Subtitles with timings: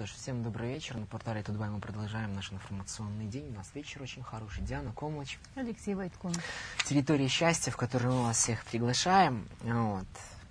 [0.00, 0.96] Что ж, всем добрый вечер.
[0.96, 3.50] На портале TUT.BY мы продолжаем наш информационный день.
[3.50, 4.62] У нас вечер очень хороший.
[4.62, 5.38] Диана Комлач.
[5.56, 6.32] Алексей Войткун.
[6.86, 9.46] Территория счастья, в которую мы вас всех приглашаем.
[9.60, 10.06] Вот,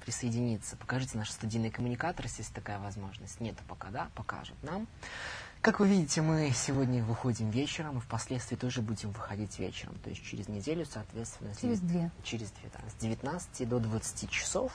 [0.06, 0.78] присоединиться.
[0.78, 3.40] Покажите наши студийные коммуникаторы, если есть такая возможность.
[3.40, 4.10] Нет пока, да?
[4.14, 4.86] Покажут нам.
[5.62, 9.94] Как вы видите, мы сегодня выходим вечером, и впоследствии тоже будем выходить вечером.
[10.02, 11.52] То есть через неделю, соответственно...
[11.60, 12.12] Через две.
[12.24, 12.80] Через две, да.
[12.90, 14.72] С 19 до 20 часов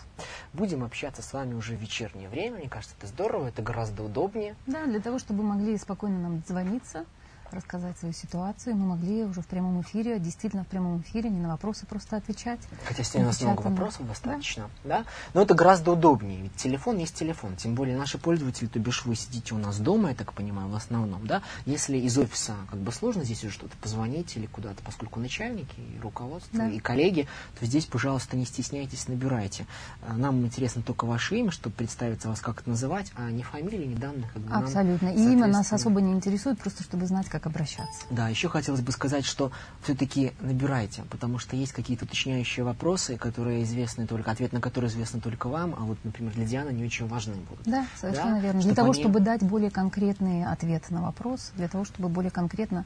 [0.52, 2.58] будем общаться с вами уже в вечернее время.
[2.58, 4.56] Мне кажется, это здорово, это гораздо удобнее.
[4.66, 7.06] Да, для того, чтобы могли спокойно нам звониться,
[7.54, 8.76] рассказать свою ситуацию.
[8.76, 12.60] Мы могли уже в прямом эфире, действительно в прямом эфире, не на вопросы просто отвечать.
[12.84, 15.00] Хотя сегодня у нас много вопросов достаточно, да.
[15.00, 15.04] да?
[15.34, 17.56] Но это гораздо удобнее, ведь телефон есть телефон.
[17.56, 20.74] Тем более наши пользователи, то бишь вы сидите у нас дома, я так понимаю, в
[20.74, 21.42] основном, да.
[21.66, 26.00] Если из офиса как бы сложно здесь уже что-то позвонить или куда-то, поскольку начальники и
[26.00, 26.68] руководство, да.
[26.68, 27.28] и коллеги,
[27.58, 29.66] то здесь, пожалуйста, не стесняйтесь, набирайте.
[30.06, 33.86] А, нам интересно только ваше имя, чтобы представиться вас как это называть, а не фамилии,
[33.86, 34.32] не данных.
[34.32, 35.08] Как бы, Абсолютно.
[35.08, 38.06] Нам, и имя нас особо не интересует, просто чтобы знать, как обращаться.
[38.10, 43.62] Да, еще хотелось бы сказать, что все-таки набирайте, потому что есть какие-то уточняющие вопросы, которые
[43.64, 47.06] известны только, ответ на которые известны только вам, а вот, например, для Дианы не очень
[47.06, 47.64] важны будут.
[47.66, 48.40] Да, совершенно да?
[48.40, 48.60] верно.
[48.60, 49.02] Чтобы для того, они...
[49.02, 52.84] чтобы дать более конкретный ответ на вопрос, для того, чтобы более конкретно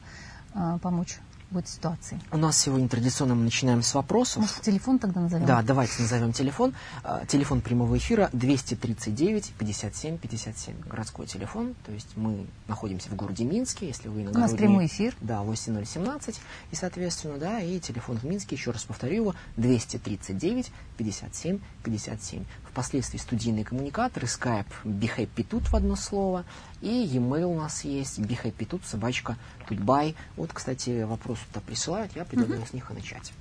[0.53, 1.19] э, помочь
[1.57, 2.19] этой ситуации?
[2.31, 4.41] У нас сегодня традиционно мы начинаем с вопросов.
[4.41, 5.45] Может, телефон тогда назовем?
[5.45, 6.73] Да, давайте назовем телефон.
[7.03, 10.81] А, телефон прямого эфира 239 57 57.
[10.87, 11.75] Городской телефон.
[11.85, 15.15] То есть мы находимся в городе Минске, если вы на У нас прямой эфир.
[15.21, 16.39] Да, 8017.
[16.71, 22.45] И, соответственно, да, и телефон в Минске, еще раз повторю его, 239 57 57.
[22.79, 26.45] Впоследствии студийные коммуникаторы, Skype, BeHappy тут в одно слово.
[26.79, 29.35] И e-mail у нас есть, BeHappy собачка,
[29.67, 30.15] тутбай.
[30.37, 33.33] Вот, кстати, вопрос туда присылают, я предлагаю с них и начать.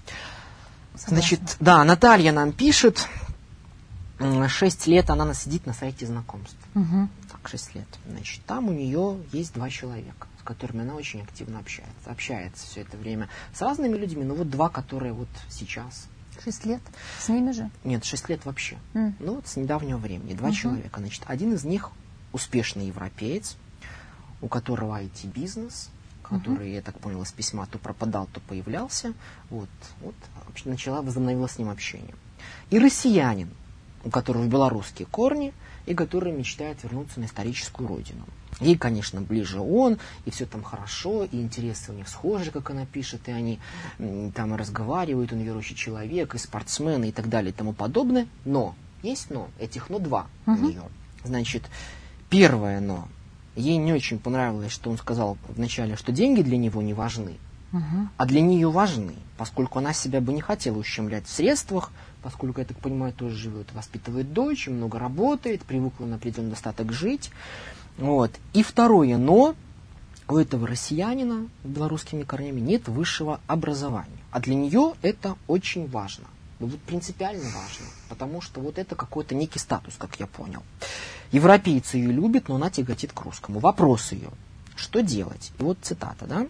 [0.96, 1.16] Согласна.
[1.16, 3.08] Значит, да, Наталья нам пишет,
[4.48, 6.58] шесть лет она сидит на сайте знакомств.
[6.74, 7.08] Угу.
[7.30, 7.86] Так, шесть лет.
[8.08, 12.10] Значит, там у нее есть два человека, с которыми она очень активно общается.
[12.10, 16.08] Общается все это время с разными людьми, но вот два, которые вот сейчас
[16.42, 16.80] Шесть лет?
[17.18, 17.70] С ними же?
[17.84, 18.78] Нет, шесть лет вообще.
[18.94, 19.14] Mm.
[19.20, 20.34] Ну вот с недавнего времени.
[20.34, 20.54] Два uh-huh.
[20.54, 21.00] человека.
[21.00, 21.90] Значит, один из них
[22.32, 23.56] успешный европеец,
[24.40, 25.90] у которого IT-бизнес,
[26.22, 26.74] который, uh-huh.
[26.74, 29.14] я так понял, из письма то пропадал, то появлялся.
[29.50, 29.68] Вот,
[30.00, 30.14] вот
[30.64, 32.14] начала, возобновила с ним общение.
[32.70, 33.50] И россиянин,
[34.04, 35.52] у которого белорусские корни,
[35.86, 38.24] и который мечтает вернуться на историческую родину.
[38.60, 42.86] Ей, конечно, ближе он, и все там хорошо, и интересы у них схожи, как она
[42.86, 43.60] пишет, и они
[44.34, 48.26] там разговаривают, он верующий человек, и спортсмены, и так далее, и тому подобное.
[48.44, 50.56] Но, есть но, этих но два uh-huh.
[50.56, 50.82] у нее.
[51.24, 51.64] Значит,
[52.30, 53.08] первое но.
[53.54, 57.34] Ей не очень понравилось, что он сказал вначале, что деньги для него не важны,
[57.72, 58.08] uh-huh.
[58.16, 61.90] а для нее важны, поскольку она себя бы не хотела ущемлять в средствах,
[62.22, 67.30] поскольку, я так понимаю, тоже живет, воспитывает дочь, много работает, привыкла на определенный достаток жить.
[67.98, 68.32] Вот.
[68.54, 69.54] И второе но,
[70.28, 74.18] у этого россиянина с белорусскими корнями нет высшего образования.
[74.30, 76.24] А для нее это очень важно.
[76.60, 80.62] Ну, вот принципиально важно, потому что вот это какой-то некий статус, как я понял.
[81.30, 83.60] Европейцы ее любят, но она тяготит к русскому.
[83.60, 84.30] Вопрос ее,
[84.74, 85.52] что делать?
[85.58, 86.46] И вот цитата, да?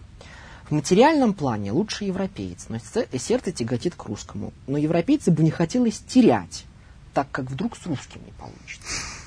[0.69, 2.77] В материальном плане лучше европеец, но
[3.17, 4.53] сердце тяготит к русскому.
[4.67, 6.65] Но европейцы бы не хотелось терять,
[7.13, 9.18] так как вдруг с русским не получится.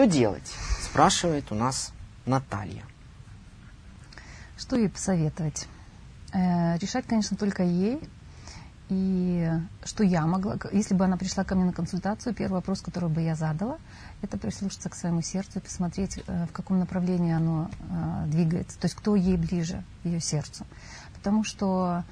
[0.00, 0.50] Что делать?
[0.82, 1.92] Спрашивает у нас
[2.24, 2.84] Наталья.
[4.56, 5.68] Что ей посоветовать?
[6.32, 8.00] Э, решать, конечно, только ей.
[8.88, 9.46] И
[9.84, 13.20] что я могла, если бы она пришла ко мне на консультацию, первый вопрос, который бы
[13.20, 13.76] я задала,
[14.22, 18.86] это прислушаться к своему сердцу и посмотреть, э, в каком направлении оно э, двигается, то
[18.86, 20.64] есть кто ей ближе, ее сердцу.
[21.14, 22.04] Потому что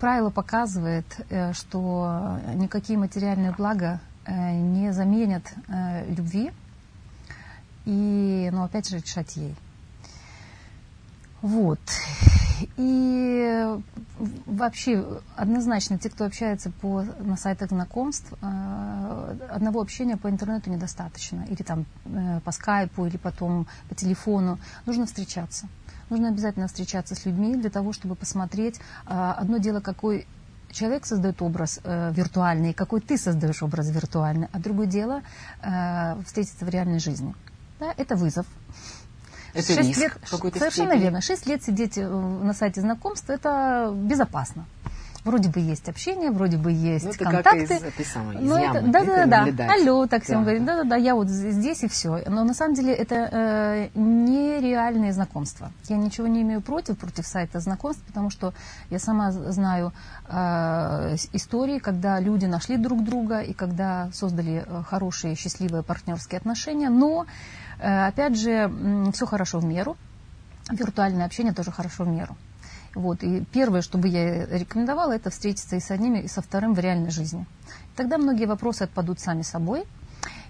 [0.00, 1.04] правило показывает,
[1.52, 4.00] что никакие материальные блага
[4.32, 6.52] не заменят э, любви,
[7.84, 9.54] и, ну, опять же, решать ей.
[11.42, 11.80] Вот.
[12.76, 13.66] И
[14.46, 21.44] вообще однозначно те, кто общается по, на сайтах знакомств, э, одного общения по интернету недостаточно.
[21.50, 24.58] Или там э, по скайпу, или потом по телефону.
[24.86, 25.68] Нужно встречаться.
[26.08, 28.80] Нужно обязательно встречаться с людьми для того, чтобы посмотреть.
[29.06, 30.26] Э, одно дело, какой
[30.74, 35.22] человек создает образ э, виртуальный, какой ты создаешь образ виртуальный, а другое дело
[35.62, 37.34] э, встретиться в реальной жизни.
[37.80, 38.46] Да, это вызов.
[39.54, 41.00] Это 6 риск лет, Совершенно степени.
[41.00, 41.20] верно.
[41.20, 44.66] Шесть лет сидеть э, на сайте знакомств– это безопасно.
[45.24, 47.66] Вроде бы есть общение, вроде бы есть ну, это контакты.
[47.66, 49.72] Как из этой самой, из но ямы, это, да, да, да, да.
[49.72, 50.24] Алло, так да.
[50.24, 52.22] всем говорит, да, да, да, я вот здесь и все.
[52.28, 55.72] Но на самом деле это э, нереальные знакомства.
[55.88, 58.52] Я ничего не имею против, против сайта знакомств, потому что
[58.90, 59.94] я сама знаю
[60.28, 66.90] э, истории, когда люди нашли друг друга и когда создали э, хорошие, счастливые партнерские отношения.
[66.90, 67.24] Но,
[67.78, 69.96] э, опять же, э, все хорошо в меру.
[70.70, 72.36] Виртуальное общение тоже хорошо в меру.
[72.94, 73.22] Вот.
[73.22, 76.78] И первое, что бы я рекомендовала, это встретиться и с одним, и со вторым в
[76.78, 77.46] реальной жизни.
[77.96, 79.84] Тогда многие вопросы отпадут сами собой.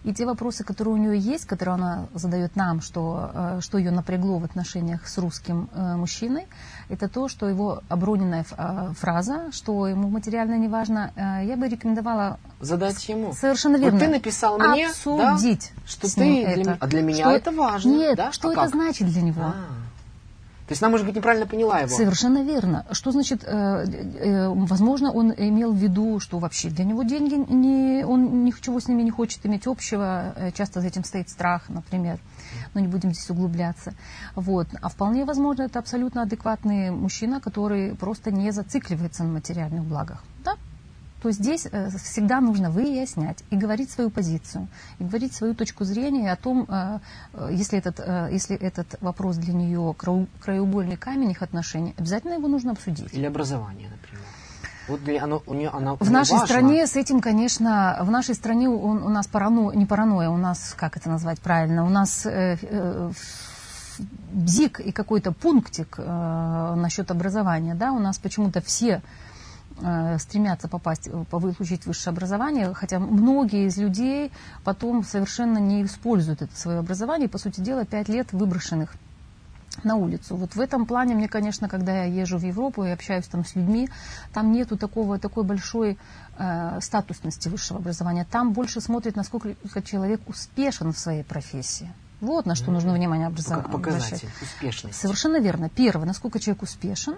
[0.05, 3.91] И те вопросы, которые у нее есть, которые она задает нам, что, э, что ее
[3.91, 6.47] напрягло в отношениях с русским э, мужчиной,
[6.91, 12.39] это то, что его оброненная э, фраза, что ему материально не важно, я бы рекомендовала...
[12.61, 13.33] Задать ему.
[13.33, 13.99] Совершенно верно.
[13.99, 16.63] Вот ты написал мне, обсудить да, что ты это.
[16.63, 17.91] Для, а для меня что, это важно.
[17.91, 18.33] Нет, да?
[18.33, 18.71] что а это как?
[18.71, 19.43] значит для него?
[19.43, 19.85] А-а-а.
[20.75, 21.97] Есть она, может быть, неправильно поняла его.
[21.97, 22.85] Совершенно верно.
[22.91, 28.05] Что значит, э, э, возможно, он имел в виду, что вообще для него деньги, не,
[28.05, 32.19] он ничего с ними не хочет иметь общего, э, часто за этим стоит страх, например,
[32.75, 33.95] но не будем здесь углубляться.
[34.35, 34.67] Вот.
[34.83, 40.25] А вполне возможно, это абсолютно адекватный мужчина, который просто не зацикливается на материальных благах.
[41.25, 44.69] То здесь э, всегда нужно выяснять и говорить свою позицию,
[44.99, 46.99] и говорить свою точку зрения о том, э,
[47.33, 47.99] э, если этот,
[48.31, 53.15] если этот вопрос для нее краеугольный камень их отношений, обязательно его нужно обсудить.
[53.15, 54.23] Или образование, например.
[54.87, 56.47] Вот для, оно, у нее, она, в нашей важно.
[56.47, 60.75] стране с этим, конечно, в нашей стране у, у нас парано, не паранойя, у нас,
[60.77, 63.11] как это назвать правильно, у нас э, э,
[64.31, 69.01] бзик и какой-то пунктик э, насчет образования, да, у нас почему-то все
[70.19, 74.31] стремятся попасть, э, получить высшее образование, хотя многие из людей
[74.63, 78.95] потом совершенно не используют это свое образование, и, по сути дела, пять лет выброшенных
[79.83, 80.37] на улицу.
[80.37, 83.57] Вот в этом плане мне, конечно, когда я езжу в Европу и общаюсь там с
[83.57, 83.89] людьми,
[84.33, 85.99] там нету такого, такой большой
[86.39, 88.27] э, статусности высшего образования.
[88.31, 91.91] Там больше смотрят, насколько человек успешен в своей профессии.
[92.21, 93.29] Вот на что нужно внимание.
[93.29, 94.99] Ну, как показатель успешности.
[94.99, 95.69] Совершенно верно.
[95.69, 97.17] Первое, насколько человек успешен.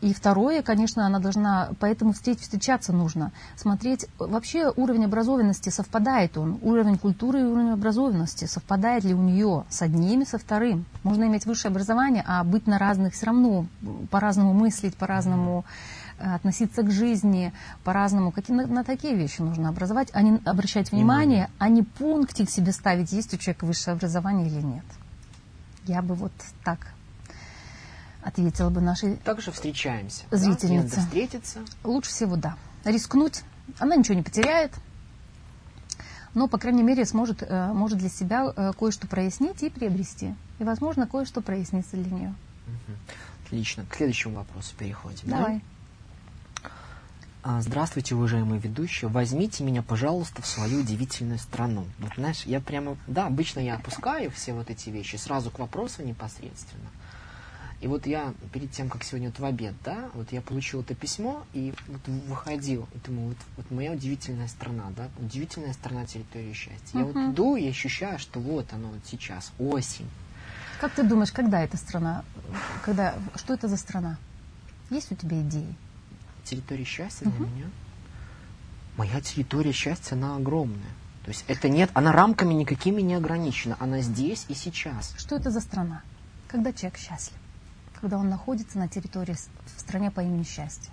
[0.00, 6.58] И второе, конечно, она должна, поэтому встреч, встречаться нужно, смотреть, вообще уровень образованности, совпадает он,
[6.62, 10.84] уровень культуры и уровень образованности, совпадает ли у нее с одним и со вторым.
[11.02, 13.66] Можно иметь высшее образование, а быть на разных все равно,
[14.10, 15.64] по-разному мыслить, по-разному
[16.20, 17.52] э, относиться к жизни,
[17.82, 18.30] по-разному.
[18.30, 22.70] Какие, на, на такие вещи нужно образовать, а не обращать внимание, а не пунктик себе
[22.70, 24.84] ставить, есть у человека высшее образование или нет.
[25.86, 26.78] Я бы вот так
[28.22, 30.24] ответила бы нашей Также встречаемся.
[30.30, 30.96] зрительнице.
[30.96, 31.02] Да?
[31.02, 31.60] встретиться.
[31.84, 32.56] Лучше всего, да.
[32.84, 33.42] Рискнуть.
[33.78, 34.72] Она ничего не потеряет.
[36.34, 40.34] Но, по крайней мере, сможет, э, может для себя э, кое-что прояснить и приобрести.
[40.58, 42.34] И, возможно, кое-что прояснится для нее.
[43.44, 43.84] Отлично.
[43.88, 45.28] К следующему вопросу переходим.
[45.28, 45.56] Давай.
[45.56, 45.60] Да?
[47.60, 49.08] Здравствуйте, уважаемые ведущие.
[49.08, 51.86] Возьмите меня, пожалуйста, в свою удивительную страну.
[51.98, 52.98] Вот, знаешь, я прямо...
[53.06, 56.90] Да, обычно я опускаю все вот эти вещи сразу к вопросу непосредственно.
[57.80, 60.96] И вот я перед тем, как сегодня вот в обед, да, вот я получил это
[60.96, 66.52] письмо и вот выходил, и думаю, вот, вот моя удивительная страна, да, удивительная страна территории
[66.52, 66.78] счастья.
[66.94, 66.98] Uh-huh.
[66.98, 70.08] Я вот иду и ощущаю, что вот оно вот сейчас, осень.
[70.80, 72.24] Как ты думаешь, когда эта страна,
[72.84, 74.18] когда, что это за страна?
[74.90, 75.72] Есть у тебя идеи?
[76.44, 77.36] Территория счастья uh-huh.
[77.36, 77.66] для меня?
[78.96, 80.90] Моя территория счастья, она огромная.
[81.24, 85.14] То есть это нет, она рамками никакими не ограничена, она здесь и сейчас.
[85.16, 86.02] Что это за страна?
[86.48, 87.38] Когда человек счастлив?
[88.00, 90.92] Когда он находится на территории в стране по имени Счастье.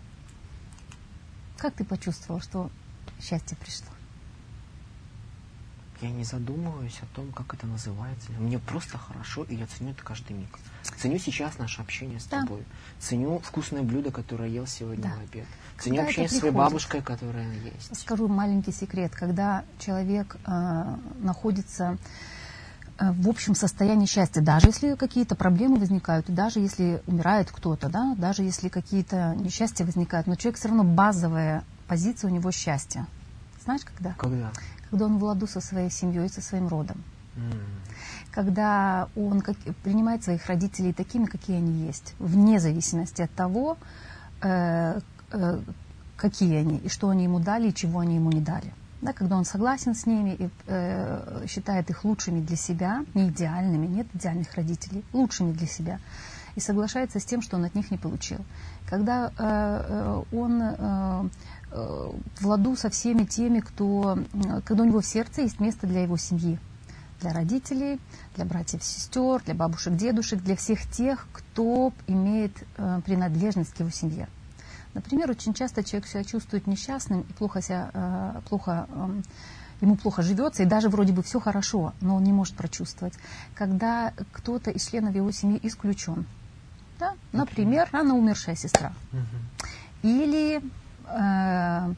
[1.57, 2.69] Как ты почувствовал, что
[3.21, 3.88] счастье пришло?
[6.01, 8.29] Я не задумываюсь о том, как это называется.
[8.33, 10.59] Мне просто хорошо, и я ценю это каждый миг.
[10.97, 12.41] Ценю сейчас наше общение с да.
[12.41, 12.63] тобой.
[13.00, 15.09] Ценю вкусное блюдо, которое ел сегодня да.
[15.12, 15.45] в обед.
[15.79, 17.97] Ценю когда общение с своей бабушкой, которая есть.
[17.97, 19.15] Скажу маленький секрет.
[19.15, 21.97] Когда человек э, находится
[22.97, 28.43] в общем состоянии счастья, даже если какие-то проблемы возникают, даже если умирает кто-то, да, даже
[28.43, 33.05] если какие-то несчастья возникают, но человек все равно базовая позиция у него счастья.
[33.63, 34.13] Знаешь, когда?
[34.17, 34.51] Когда?
[34.89, 37.03] Когда он в ладу со своей семьей, со своим родом.
[37.35, 37.59] Mm.
[38.31, 43.77] Когда он как, принимает своих родителей такими, какие они есть, вне зависимости от того,
[44.41, 44.99] э,
[45.31, 45.59] э,
[46.15, 48.71] какие они, и что они ему дали, и чего они ему не дали
[49.05, 53.85] да, когда он согласен с ними и э, считает их лучшими для себя, не идеальными,
[53.85, 56.00] нет идеальных родителей, лучшими для себя,
[56.55, 58.39] и соглашается с тем, что он от них не получил.
[58.89, 61.29] Когда э, э он э,
[61.71, 64.17] э, в ладу со всеми теми, кто,
[64.65, 66.59] когда у него в сердце есть место для его семьи,
[67.21, 68.00] для родителей,
[68.35, 73.89] для братьев, сестер, для бабушек, дедушек, для всех тех, кто имеет э, принадлежность к его
[73.89, 74.27] семье.
[74.95, 79.23] Например, очень часто человек себя чувствует несчастным и плохо себя, э, плохо, эм,
[79.81, 83.13] ему плохо живется, и даже вроде бы все хорошо, но он не может прочувствовать,
[83.53, 86.25] когда кто-то из членов его семьи исключен.
[86.97, 87.13] Да?
[87.33, 88.93] Например, рано умершая сестра.
[90.01, 90.61] Или
[91.07, 91.93] э,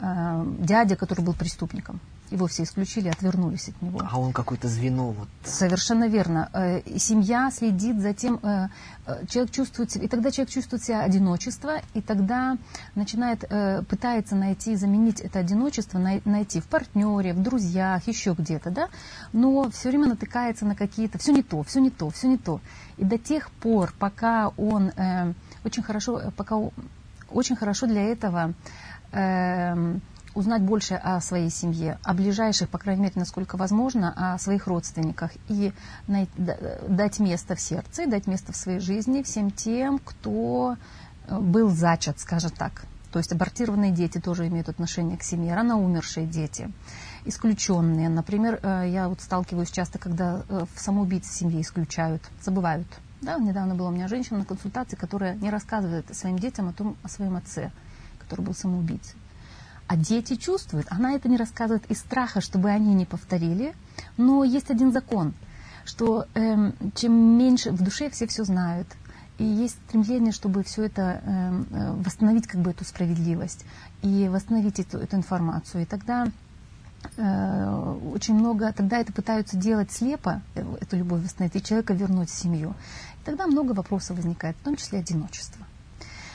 [0.00, 1.98] э, дядя, который был преступником
[2.30, 4.00] его все исключили, отвернулись от него.
[4.10, 5.10] А он какое-то звено.
[5.12, 5.28] Вот.
[5.44, 6.48] Совершенно верно.
[6.52, 8.68] Э, и семья следит за тем, э,
[9.06, 12.56] э, человек чувствует себя, и тогда человек чувствует себя одиночество, и тогда
[12.94, 13.44] начинает,
[13.88, 18.88] пытается найти, заменить это одиночество, найти в партнере, в друзьях, еще где-то, да,
[19.32, 22.60] но все время натыкается на какие-то, все не то, все не то, все не то.
[22.96, 24.92] И до тех пор, пока он
[25.64, 26.56] очень хорошо, пока
[27.30, 28.54] очень хорошо для этого
[29.12, 30.00] эм,
[30.34, 35.30] узнать больше о своей семье, о ближайших, по крайней мере, насколько возможно, о своих родственниках
[35.48, 35.72] и
[36.06, 40.76] дать место в сердце, дать место в своей жизни всем тем, кто
[41.26, 42.84] э, был зачат, скажем так.
[43.12, 46.72] То есть абортированные дети тоже имеют отношение к семье, рано умершие дети,
[47.24, 48.08] исключенные.
[48.08, 52.88] Например, э, я вот сталкиваюсь часто, когда э, в самоубийцы семьи исключают, забывают.
[53.22, 56.96] Да, недавно была у меня женщина на консультации, которая не рассказывает своим детям о том,
[57.02, 57.70] о своем отце,
[58.18, 59.16] который был самоубийцей.
[59.86, 60.86] А дети чувствуют.
[60.90, 63.74] Она это не рассказывает из страха, чтобы они не повторили.
[64.16, 65.34] Но есть один закон,
[65.84, 68.88] что э, чем меньше в душе все все знают.
[69.36, 73.64] И есть стремление, чтобы все это эм, э, восстановить как бы эту справедливость
[74.02, 75.82] и восстановить эту, эту информацию.
[75.82, 76.28] И тогда
[77.16, 82.30] э, очень много, тогда это пытаются делать слепо, э, эту любовь восстановить, и человека вернуть
[82.30, 82.74] в семью.
[83.20, 85.66] И тогда много вопросов возникает, в том числе одиночество.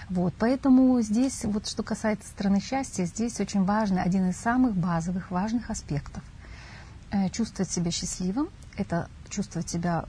[0.09, 5.29] Вот, поэтому здесь, вот что касается страны счастья, здесь очень важный, один из самых базовых,
[5.29, 6.23] важных аспектов.
[7.11, 10.05] Э, чувствовать себя счастливым– это чувствовать себя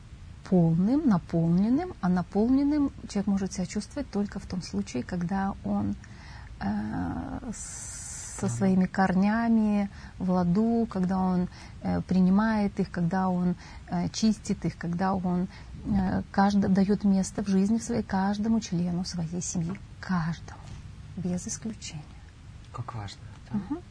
[0.49, 5.95] полным, наполненным, а наполненным человек может себя чувствовать только в том случае, когда он
[6.61, 11.49] э, со своими корнями в ладу, когда он
[11.83, 13.55] э, принимает их, когда он
[13.89, 15.47] э, чистит их, когда он
[16.31, 20.61] каждый, дает место в жизни в своей каждому члену своей семьи каждому,
[21.17, 22.05] без исключения.
[22.73, 23.21] Как важно.
[23.51, 23.59] Да?
[23.59, 23.83] Угу.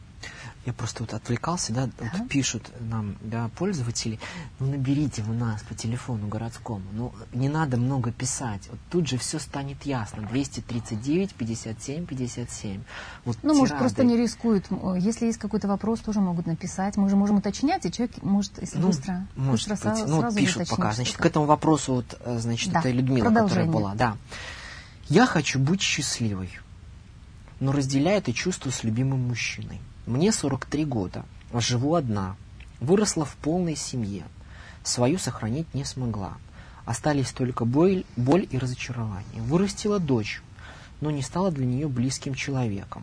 [0.66, 2.10] Я просто вот отвлекался, да, да.
[2.12, 4.20] Вот пишут нам, да, пользователи,
[4.58, 9.16] ну наберите вы нас по телефону городскому, ну не надо много писать, вот тут же
[9.16, 12.82] все станет ясно, 239, 57, 57.
[13.24, 14.66] Вот ну, может, просто не рискуют,
[14.98, 18.78] если есть какой-то вопрос, тоже могут написать, мы же можем уточнять, и человек может, если
[18.78, 20.06] ну, быстро, может быстро быть.
[20.08, 22.80] ну, сразу пишут пока, значит, к этому вопросу, вот, э, значит, да.
[22.80, 24.18] это Людмила, которая была, да.
[25.08, 26.50] Я хочу быть счастливой,
[27.60, 29.80] но разделяю это чувство с любимым мужчиной.
[30.06, 32.36] Мне 43 года, живу одна,
[32.80, 34.24] выросла в полной семье,
[34.82, 36.34] свою сохранить не смогла.
[36.84, 39.42] Остались только боль, боль и разочарование.
[39.42, 40.42] Вырастила дочь,
[41.00, 43.02] но не стала для нее близким человеком.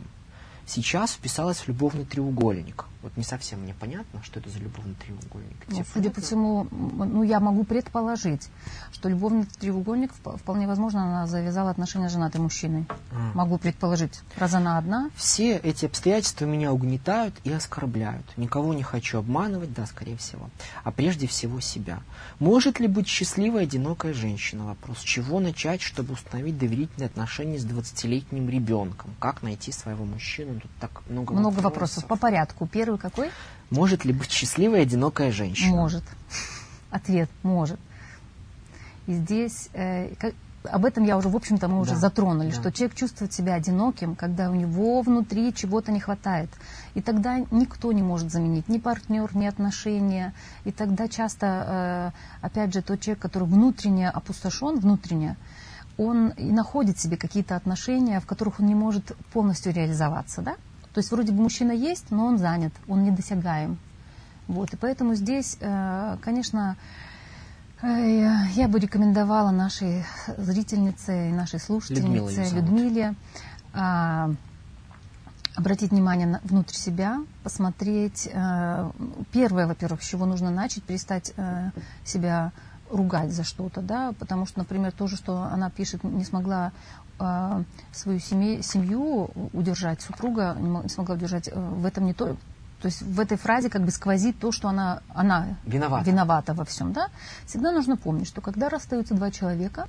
[0.66, 5.56] Сейчас вписалась в любовный треугольник– вот не совсем мне понятно, что это за любовный треугольник.
[5.68, 8.50] Ну, судя по всему, ну, я могу предположить,
[8.92, 12.86] что любовный треугольник, вполне возможно, она завязала отношения с женатым мужчиной.
[13.12, 13.32] А.
[13.36, 14.22] Могу предположить.
[14.38, 15.10] Раз она одна.
[15.16, 18.26] Все эти обстоятельства меня угнетают и оскорбляют.
[18.38, 20.50] Никого не хочу обманывать, да, скорее всего.
[20.84, 22.00] А прежде всего себя.
[22.40, 24.66] Может ли быть счастливая одинокая женщина?
[24.66, 25.00] Вопрос.
[25.00, 29.12] Чего начать, чтобы установить доверительные отношения с 20-летним ребенком?
[29.20, 30.60] Как найти своего мужчину?
[30.60, 31.64] Тут так много, много вопросов.
[31.64, 32.06] вопросов.
[32.06, 32.68] По порядку.
[32.68, 33.32] Первый какой?
[33.70, 35.76] Может ли быть счастливая одинокая женщина?
[35.76, 36.04] Может.
[36.90, 37.80] Ответ– может.
[39.08, 42.56] И здесь э, как, об этом я уже, в общем-то, мы уже да, затронули, да.
[42.56, 46.50] что человек чувствует себя одиноким, когда у него внутри чего-то не хватает.
[46.94, 50.34] И тогда никто не может заменить ни партнер, ни отношения.
[50.66, 55.38] И тогда часто, э, опять же, тот человек, который внутренне опустошен, внутренне,
[55.98, 60.56] он и находит себе какие-то отношения, в которых он не может полностью реализоваться, да?
[60.98, 63.78] То есть вроде бы мужчина есть, но он занят, он недосягаем.
[64.48, 66.76] Вот, и поэтому здесь, э, конечно,
[67.84, 70.04] э, я бы рекомендовала нашей
[70.40, 73.14] зрительнице и нашей слушательнице Людмиле
[73.76, 74.32] а,
[75.54, 78.28] обратить внимание на, внутрь себя, посмотреть.
[78.34, 78.90] Э,
[79.32, 81.32] первое, во-первых, с чего нужно начать, перестать
[82.06, 82.54] себя
[82.90, 86.72] ругать за что-то, да, потому что, например, то же, что она пишет, не смогла
[87.20, 92.36] э, свою семью, семью удержать, супруга не смогла удержать, э, в этом не то,
[92.82, 96.10] то есть в этой фразе как бы сквозит то, что она, она виновата.
[96.10, 96.94] виновата во всем.
[96.94, 97.10] Да?
[97.46, 99.88] Всегда нужно помнить, что когда расстаются два человека,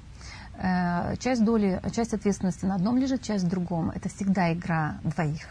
[0.59, 3.91] э, часть доли, часть ответственности на одном лежит, часть в другом.
[3.91, 5.47] Это всегда игра двоих.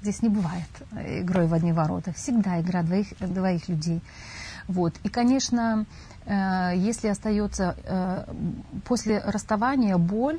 [0.00, 2.12] Здесь не бывает игрой в одни ворота.
[2.14, 4.00] Всегда игра двоих, двоих людей.
[4.66, 4.94] Вот.
[5.02, 5.84] И, конечно,
[6.24, 8.24] э, если остается э,
[8.86, 10.38] после расставания боль,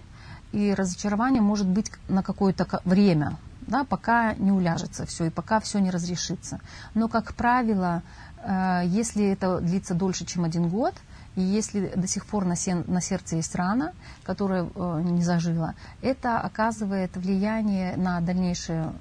[0.52, 5.80] и разочарование может быть на какое-то время, да, пока не уляжется все и пока все
[5.80, 6.60] не разрешится.
[6.94, 8.04] Но, как правило,
[8.44, 10.96] э, если это длится дольше, чем один год,
[11.36, 13.94] и если до сих пор на, сен, на сердце есть рана,
[14.24, 18.94] которая э, не зажила, это оказывает влияние на дальнейшее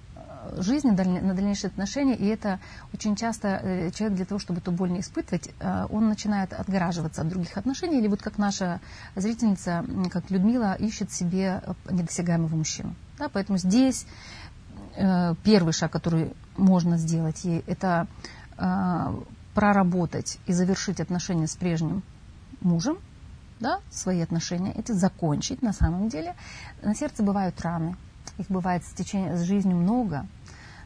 [0.59, 2.61] жизни, на дальнейшие отношения, и это
[2.92, 7.23] очень часто э, человек для того, чтобы эту боль не испытывать, э, он начинает отгораживаться
[7.23, 8.80] от других отношений, или вот как наша
[9.16, 12.95] зрительница, как Людмила, ищет себе э, недосягаемого мужчину.
[13.19, 14.07] Да, поэтому здесь
[15.45, 18.09] первый шаг, который можно сделать ей, это
[19.54, 22.02] проработать и завершить отношения с прежним
[22.61, 22.99] мужем,
[23.61, 26.35] да, свои отношения, это закончить на самом деле.
[26.83, 27.97] На сердце бывают раны,
[28.38, 30.26] их бывает с, течением, с жизнью много.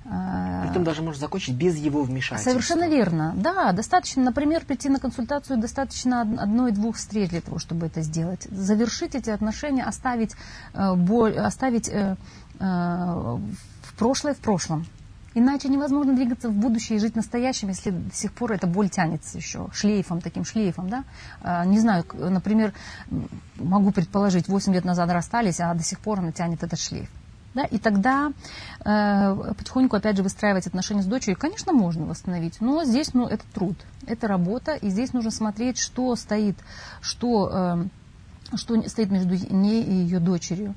[0.04, 2.50] Притом даже можно закончить без его вмешательства.
[2.50, 3.32] Совершенно верно.
[3.37, 8.42] Да, достаточно, например, прийти на консультацию, достаточно одной-двух встреч для того, чтобы это сделать.
[8.50, 10.34] Завершить эти отношения, оставить
[10.75, 12.16] э, боль, оставить э,
[12.58, 14.84] э, в прошлое в прошлом.
[15.37, 19.38] Иначе невозможно двигаться в будущее и жить настоящим, если до сих пор эта боль тянется
[19.38, 20.88] еще шлейфом, таким шлейфом.
[20.88, 21.04] Да?
[21.42, 22.73] А, не знаю, например,
[23.56, 27.11] могу предположить, 8 лет назад расстались, а до сих пор она тянет этот шлейф.
[27.54, 28.32] Да, и тогда
[28.84, 33.44] э, потихоньку, опять же, выстраивать отношения с дочерью, конечно, можно восстановить, но здесь ну, это
[33.54, 36.56] труд, это работа, и здесь нужно смотреть, что стоит,
[37.00, 37.88] что,
[38.52, 40.75] э, что стоит между ней и ее дочерью.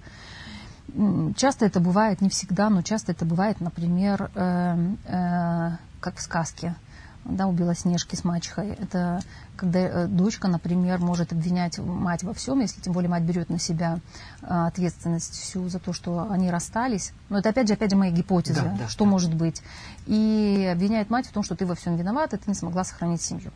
[1.35, 6.75] Часто это бывает, не всегда, но часто это бывает, например, э, э, как в сказке–
[7.29, 8.69] да, у Белоснежки с мачехой.
[8.69, 9.21] Это
[9.55, 13.59] когда э, дочка, например, может обвинять мать во всем, если тем более мать берет на
[13.59, 13.99] себя
[14.41, 17.11] э, ответственность всю за то, что они расстались.
[17.29, 19.11] Но это опять же, опять же моя гипотеза, да, да, что да.
[19.11, 19.61] может быть.
[20.05, 23.21] И обвиняет мать в том, что ты во всем виноват, и ты не смогла сохранить
[23.21, 23.51] семью.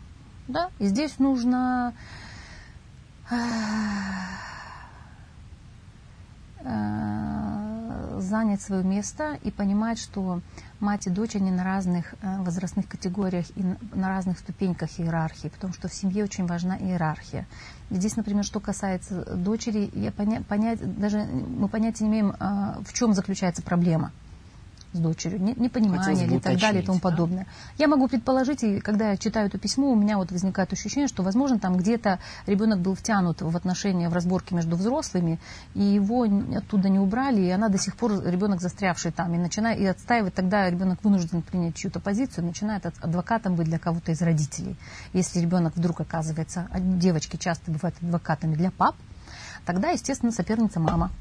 [0.47, 0.69] Да?
[0.79, 1.93] И здесь нужно
[8.31, 10.41] занять свое место и понимать, что
[10.79, 15.73] мать и дочь, они на разных э, возрастных категориях и на разных ступеньках иерархии, потому
[15.73, 17.45] что в семье очень важна иерархия.
[17.89, 22.93] Здесь, например, что касается дочери, я поня- понять, даже мы понятия не имеем, а, в
[22.93, 24.11] чем заключается проблема
[24.93, 27.45] с дочерью, непонимание или так далее и тому подобное.
[27.45, 27.49] Да?
[27.77, 31.23] Я могу предположить, и когда я читаю это письмо, у меня вот возникает ощущение, что,
[31.23, 35.39] возможно, там где-то ребенок был втянут в отношения, в разборки между взрослыми,
[35.73, 39.79] и его оттуда не убрали, и она до сих пор, ребенок застрявший там, и начинает,
[39.79, 44.75] и отстаивать, тогда ребенок вынужден принять чью-то позицию, начинает адвокатом быть для кого-то из родителей.
[45.13, 48.95] Если ребенок вдруг оказывается, а девочки часто бывают адвокатами для пап,
[49.65, 51.11] тогда, естественно, соперница мама.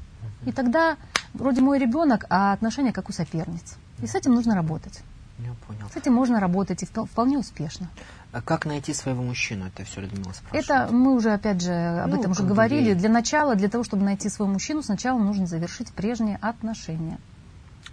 [0.45, 0.97] И тогда
[1.33, 3.77] вроде мой ребенок, а отношения как у соперниц.
[4.01, 5.01] И с этим нужно работать.
[5.39, 5.89] Я понял.
[5.91, 7.89] С этим можно работать и вполне успешно.
[8.31, 9.65] А как найти своего мужчину?
[9.65, 10.65] Это все Людмила спрашивает.
[10.65, 12.93] Это мы уже, опять же, об ну, этом уже говорили.
[12.93, 17.17] Для начала, для того, чтобы найти своего мужчину, сначала нужно завершить прежние отношения.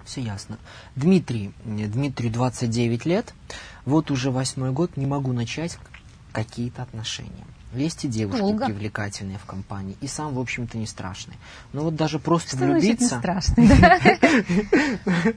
[0.04, 0.58] Все ясно.
[0.94, 3.34] Дмитрий, Дмитрию 29 лет.
[3.84, 5.78] Вот уже восьмой год не могу начать
[6.32, 7.44] какие-то отношения.
[7.74, 8.64] Есть и девушки Долго.
[8.66, 11.34] привлекательные в компании, и сам, в общем-то, не страшный.
[11.72, 13.18] Но вот даже просто что влюбиться...
[13.18, 15.36] Значит не страшный,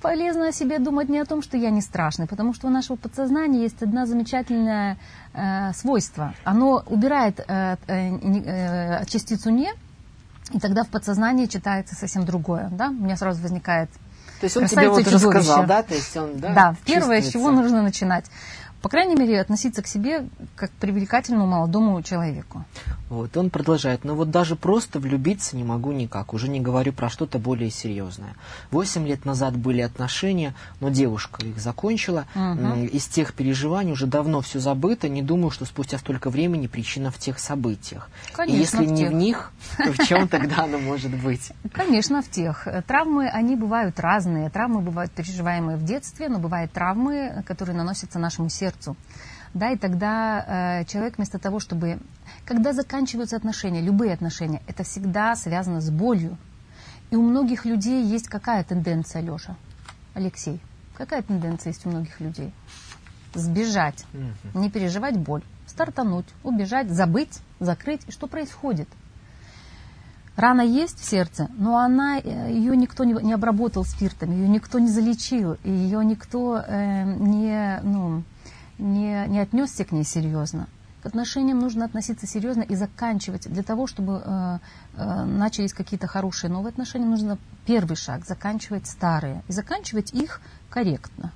[0.00, 2.96] Полезно о себе думать не о том, что я не страшный, потому что у нашего
[2.96, 4.98] подсознания есть одно замечательное
[5.34, 6.34] э, свойство.
[6.42, 9.70] Оно убирает э, э, э, частицу «не»,
[10.52, 12.70] и тогда в подсознании читается совсем другое.
[12.72, 12.88] Да?
[12.88, 13.90] У меня сразу возникает
[14.40, 15.82] то есть он тебе вот уже сказал, да?
[15.82, 18.26] То есть он, да, да первое, с чего нужно начинать
[18.84, 22.66] по крайней мере, относиться к себе как к привлекательному молодому человеку.
[23.08, 27.08] Вот, он продолжает, но вот даже просто влюбиться не могу никак, уже не говорю про
[27.08, 28.34] что-то более серьезное.
[28.70, 32.26] Восемь лет назад были отношения, но девушка их закончила.
[32.34, 32.84] Угу.
[32.92, 37.18] Из тех переживаний уже давно все забыто, не думаю, что спустя столько времени причина в
[37.18, 38.08] тех событиях.
[38.32, 39.10] Конечно, И если в не тех.
[39.10, 41.52] в них, то в чем тогда она может быть?
[41.72, 42.66] Конечно, в тех.
[42.86, 44.50] Травмы, они бывают разные.
[44.50, 48.96] Травмы бывают переживаемые в детстве, но бывают травмы, которые наносятся нашему сердцу сердцу.
[49.52, 51.98] Да, и тогда э, человек вместо того, чтобы...
[52.44, 56.36] Когда заканчиваются отношения, любые отношения, это всегда связано с болью.
[57.10, 59.56] И у многих людей есть какая тенденция, Леша?
[60.14, 60.60] Алексей,
[60.96, 62.52] какая тенденция есть у многих людей?
[63.34, 64.58] Сбежать, mm-hmm.
[64.58, 68.02] не переживать боль, стартануть, убежать, забыть, закрыть.
[68.06, 68.88] И что происходит?
[70.36, 74.78] Рана есть в сердце, но она, э, ее никто не, не обработал спиртом, ее никто
[74.80, 78.24] не залечил, ее никто э, не, ну,
[78.78, 80.68] не, не отнесся к ней серьезно.
[81.04, 83.46] К отношениям нужно относиться серьезно и заканчивать.
[83.52, 84.58] Для того, чтобы э,
[84.96, 87.36] э, начались какие-то хорошие новые отношения, нужно
[87.66, 89.42] первый шаг заканчивать старые.
[89.46, 90.40] И заканчивать их
[90.70, 91.30] корректно.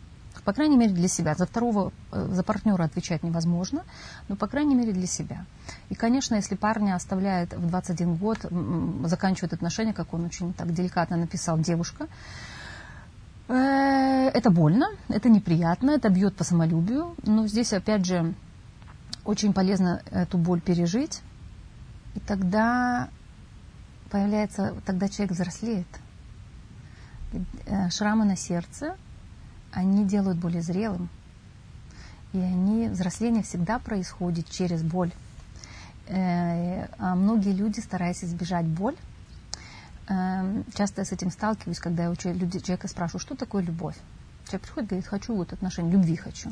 [0.46, 1.34] По крайней мере, для себя.
[1.34, 3.82] За второго, э, за партнера отвечать невозможно,
[4.28, 5.44] но, по крайней мере, для себя.
[5.90, 8.38] И, конечно, если парня оставляет в 21 год,
[9.04, 12.06] заканчивает отношения, как он очень так деликатно написал, девушка,
[13.48, 18.34] э, это больно, это неприятно, это бьет по самолюбию, но здесь, опять же,
[19.28, 21.20] очень полезно эту боль пережить,
[22.14, 23.10] и тогда
[24.10, 25.86] появляется, тогда человек взрослеет.
[27.66, 28.96] Э, шрамы на сердце,
[29.70, 31.10] они делают более зрелым.
[32.32, 35.12] И они, взросление всегда происходит через боль.
[36.06, 38.96] Э, а многие люди, стараясь избежать боль,
[40.08, 43.96] э, часто я с этим сталкиваюсь, когда я люди, человека спрашиваю, что такое любовь.
[44.46, 46.50] Человек приходит, говорит, хочу вот отношения, любви хочу.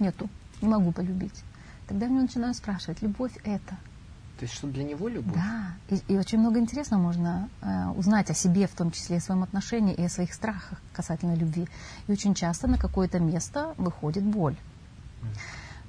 [0.00, 0.28] Нету,
[0.60, 1.44] не могу полюбить.
[1.88, 3.76] Тогда я начинаю спрашивать, любовь это–
[4.38, 5.34] то есть, что для него любовь?
[5.34, 9.18] Да, и, и очень много интересного можно э, узнать о себе, в том числе и
[9.18, 11.66] о своем отношении, и о своих страхах касательно любви.
[12.06, 14.54] И очень часто на какое-то место выходит боль.
[15.22, 15.26] Mm.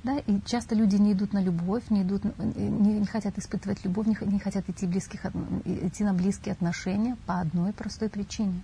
[0.01, 4.07] Да, и часто люди не идут на любовь, не, идут, не, не хотят испытывать любовь,
[4.07, 5.25] не, не хотят идти, близких,
[5.65, 8.63] идти на близкие отношения по одной простой причине.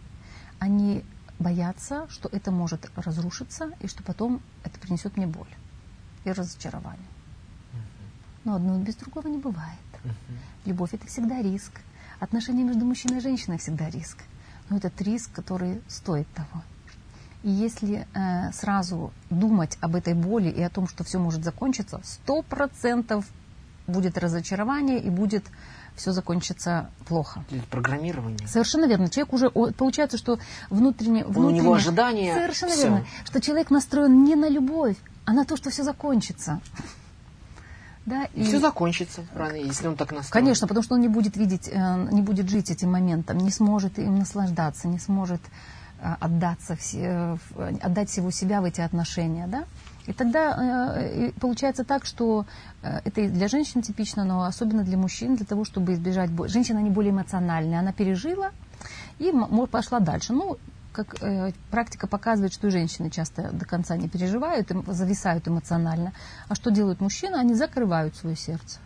[0.58, 1.04] Они
[1.38, 5.54] боятся, что это может разрушиться, и что потом это принесет мне боль
[6.24, 7.06] и разочарование.
[8.46, 9.80] Но одно без другого не бывает.
[10.04, 10.12] Uh-huh.
[10.66, 11.82] Любовь это всегда риск.
[12.20, 14.20] Отношения между мужчиной и женщиной всегда риск.
[14.70, 16.64] Но этот риск, который стоит того.
[17.44, 22.00] И если э, сразу думать об этой боли и о том, что все может закончиться,
[22.04, 23.26] сто процентов
[23.88, 25.44] будет разочарование и будет
[25.96, 27.44] все закончится плохо.
[27.50, 28.48] Это программирование.
[28.48, 29.10] Совершенно верно.
[29.10, 31.24] Человек уже, получается, что внутренне...
[31.24, 32.34] внутренне У него ожидания.
[32.34, 32.82] Совершенно все.
[32.82, 33.06] верно.
[33.26, 36.62] Что человек настроен не на любовь, а на то, что все закончится.
[38.06, 40.46] Да, и, и все закончится рано, если он так настроен.
[40.46, 43.98] Конечно, потому что он не будет видеть, э, не будет жить этим моментом, не сможет
[43.98, 45.42] им наслаждаться, не сможет
[46.00, 47.38] э, отдаться, э,
[47.82, 49.48] отдать всего себя в эти отношения.
[49.48, 49.66] Да?
[50.06, 51.02] И тогда
[51.42, 52.46] получается так, что
[52.84, 56.30] это и для женщин типично, но особенно для мужчин, для того, чтобы избежать...
[56.48, 58.52] Женщина не более эмоциональная, она пережила
[59.18, 59.34] и
[59.72, 60.34] пошла дальше.
[60.34, 60.60] Ну,
[60.96, 66.14] как э, практика показывает, что женщины часто до конца не переживают, им, зависают эмоционально.
[66.48, 67.36] А что делают мужчины?
[67.36, 68.80] Они закрывают свое сердце.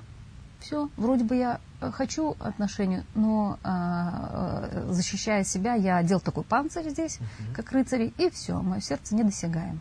[0.60, 6.90] Все, вроде бы я э, хочу отношения, но э, защищая себя, я одел такой панцирь
[6.90, 7.56] здесь, uh-huh.
[7.56, 9.80] как рыцарь, и все, мое сердце недосягаем.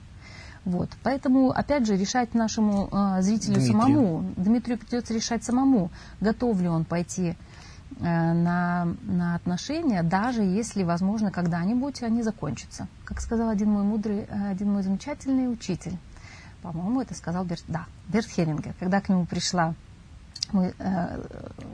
[0.64, 0.91] Вот.
[1.03, 3.73] Поэтому, опять же, решать нашему э, зрителю Дмитрию.
[3.73, 7.37] самому, Дмитрию придется решать самому, готов ли он пойти
[8.01, 12.87] на, на отношения, даже если, возможно, когда-нибудь они закончатся.
[13.05, 15.97] Как сказал один мой мудрый, э, один мой замечательный учитель,
[16.63, 19.75] по-моему, это сказал Берт, да, Берт Херингер, когда к нему пришла
[20.53, 21.23] мой э,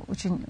[0.08, 0.44] очень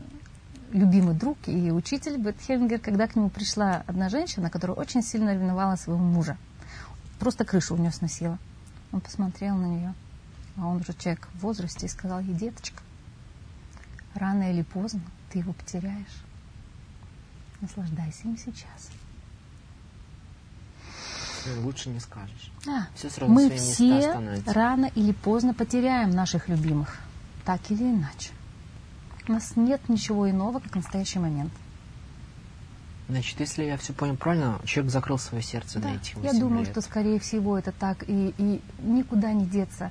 [0.71, 5.35] любимый друг и учитель Берт Херингер, когда к нему пришла одна женщина, которая очень сильно
[5.35, 6.37] ревновала своего мужа.
[7.19, 8.39] Просто крышу у нее сносила.
[8.93, 9.95] Он посмотрел на нее,
[10.57, 12.83] а он уже человек в возрасте, и сказал ей, деточка,
[14.15, 15.01] рано или поздно
[15.35, 16.23] ты его потеряешь.
[17.61, 18.90] Наслаждайся им сейчас.
[21.59, 22.53] Лучше не скажешь.
[22.64, 22.88] Да.
[22.94, 24.16] Все сразу Мы все
[24.47, 26.99] рано или поздно потеряем наших любимых.
[27.44, 28.31] Так или иначе.
[29.29, 31.53] У нас нет ничего иного, как настоящий момент.
[33.09, 36.61] Значит, если я все понял правильно, человек закрыл свое сердце да, на эти Я думаю,
[36.61, 36.70] лет.
[36.70, 38.09] что, скорее всего, это так.
[38.09, 39.90] И, и никуда не деться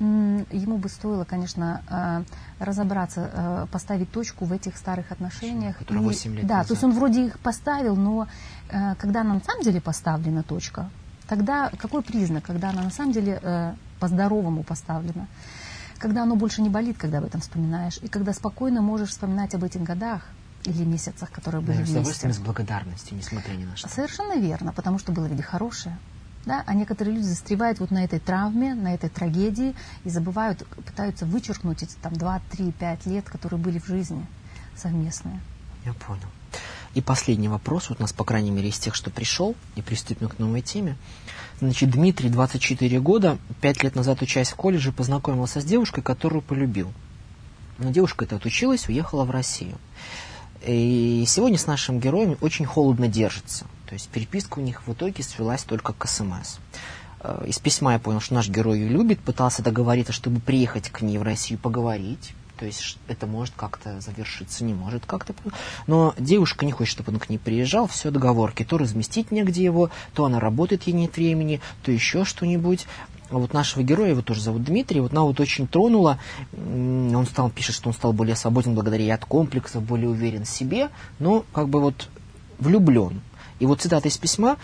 [0.00, 5.76] ему бы стоило, конечно, э, разобраться, э, поставить точку в этих старых отношениях.
[5.88, 6.68] 8 лет Да, назад.
[6.68, 8.28] то есть он вроде их поставил, но
[8.68, 10.90] э, когда она на самом деле поставлена точка,
[11.26, 15.26] тогда какой признак, когда она на самом деле по-здоровому поставлена?
[15.98, 19.64] Когда оно больше не болит, когда об этом вспоминаешь, и когда спокойно можешь вспоминать об
[19.64, 20.22] этих годах,
[20.64, 21.94] или месяцах, которые были да, вместе.
[21.94, 23.88] С удовольствием, с благодарностью, несмотря ни на что.
[23.88, 25.96] Совершенно верно, потому что было ведь хорошее.
[26.48, 26.64] Да?
[26.66, 31.82] А некоторые люди застревают вот на этой травме, на этой трагедии и забывают, пытаются вычеркнуть
[31.82, 34.24] эти там 2, 3, 5 лет, которые были в жизни
[34.74, 35.40] совместные.
[35.84, 36.22] Я понял.
[36.94, 40.30] И последний вопрос, вот у нас, по крайней мере, из тех, что пришел, и приступим
[40.30, 40.96] к новой теме.
[41.60, 46.90] Значит, Дмитрий, 24 года, 5 лет назад, учась в колледже, познакомился с девушкой, которую полюбил.
[47.76, 49.76] Но девушка эта отучилась, уехала в Россию.
[50.66, 53.66] И сегодня с нашим героем очень холодно держится.
[53.88, 56.58] То есть переписка у них в итоге свелась только к СМС.
[57.20, 61.00] Э, из письма я понял, что наш герой ее любит, пытался договориться, чтобы приехать к
[61.00, 62.34] ней в Россию поговорить.
[62.58, 65.32] То есть это может как-то завершиться, не может как-то.
[65.86, 67.86] Но девушка не хочет, чтобы он к ней приезжал.
[67.86, 68.64] Все договорки.
[68.64, 72.86] То разместить негде его, то она работает, ей нет времени, то еще что-нибудь.
[73.30, 76.18] Вот нашего героя, его тоже зовут Дмитрий, вот она вот очень тронула.
[76.52, 80.48] Он стал, пишет, что он стал более свободен благодаря ей от комплексов, более уверен в
[80.48, 82.08] себе, но как бы вот
[82.58, 83.20] влюблен.
[83.58, 84.56] И вот цитата из письма.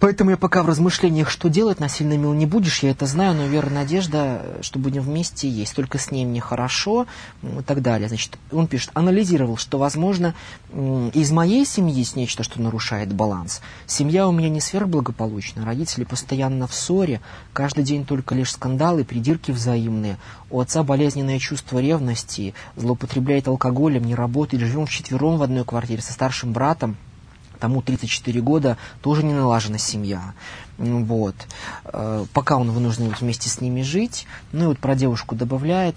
[0.00, 3.46] Поэтому я пока в размышлениях, что делать, насильно мил не будешь, я это знаю, но
[3.46, 5.74] вера надежда, что будем вместе, есть.
[5.74, 7.06] Только с ней мне хорошо
[7.42, 8.08] и так далее.
[8.08, 10.34] Значит, он пишет, анализировал, что, возможно,
[10.74, 13.62] из моей семьи есть нечто, что нарушает баланс.
[13.86, 17.22] Семья у меня не сверхблагополучна, родители постоянно в ссоре,
[17.54, 20.18] каждый день только лишь скандалы, придирки взаимные.
[20.50, 26.12] У отца болезненное чувство ревности, злоупотребляет алкоголем, не работает, живем вчетвером в одной квартире со
[26.12, 26.98] старшим братом,
[27.64, 30.34] тому 34 года, тоже не налажена семья.
[30.76, 31.34] Вот.
[31.84, 34.26] Э, пока он вынужден вместе с ними жить.
[34.52, 35.96] Ну и вот про девушку добавляет,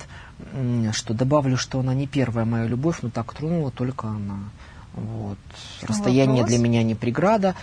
[0.93, 4.39] что добавлю, что она не первая моя любовь, но так тронула только она.
[4.93, 5.38] Вот.
[5.82, 6.51] Расстояние Вопрос?
[6.51, 7.53] для меня не преграда.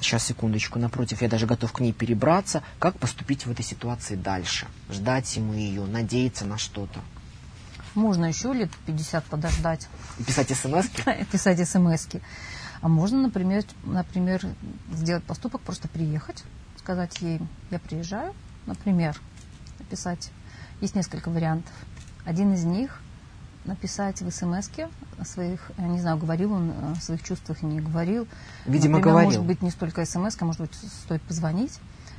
[0.00, 2.64] Сейчас, секундочку, напротив, я даже готов к ней перебраться.
[2.80, 4.66] Как поступить в этой ситуации дальше?
[4.90, 6.98] Ждать ему ее, надеяться на что-то.
[7.94, 9.86] Можно еще лет 50 подождать.
[10.18, 11.26] И писать смс-ки?
[11.30, 12.20] Писать смс-ки.
[12.82, 14.44] А можно, например, например,
[14.92, 16.42] сделать поступок, просто приехать,
[16.76, 17.40] сказать ей,
[17.70, 18.34] я приезжаю,
[18.66, 19.18] например,
[19.78, 20.30] написать.
[20.80, 21.72] Есть несколько вариантов.
[22.24, 23.00] Один из них
[23.64, 24.68] написать в смс
[25.18, 28.26] о своих, я не знаю, говорил он о своих чувствах не говорил.
[28.66, 29.30] Видимо, Например, говорил.
[29.30, 31.78] может быть, не столько смс, а может быть, стоит позвонить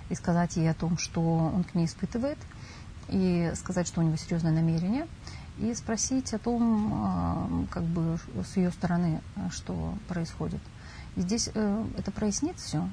[0.09, 2.37] и сказать ей о том, что он к ней испытывает,
[3.09, 5.07] и сказать, что у него серьезное намерение
[5.63, 9.21] и спросить о том, а, как бы с ее стороны,
[9.51, 10.59] что происходит.
[11.15, 12.87] И здесь э, это прояснит все.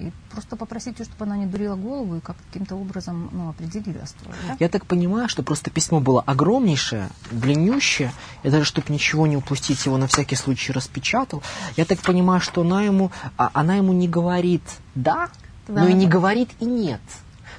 [0.00, 4.04] И просто попросить ее, чтобы она не дурила голову и как каким-то образом ну, определила
[4.06, 4.34] строй.
[4.48, 4.56] Да?
[4.58, 9.84] Я так понимаю, что просто письмо было огромнейшее, длиннющее, и даже чтобы ничего не упустить,
[9.84, 11.42] его на всякий случай распечатал.
[11.76, 14.62] Я так понимаю, что она ему, а, она ему не говорит
[14.94, 15.28] «да»,
[15.68, 15.82] да.
[15.82, 17.02] но и не говорит и «нет».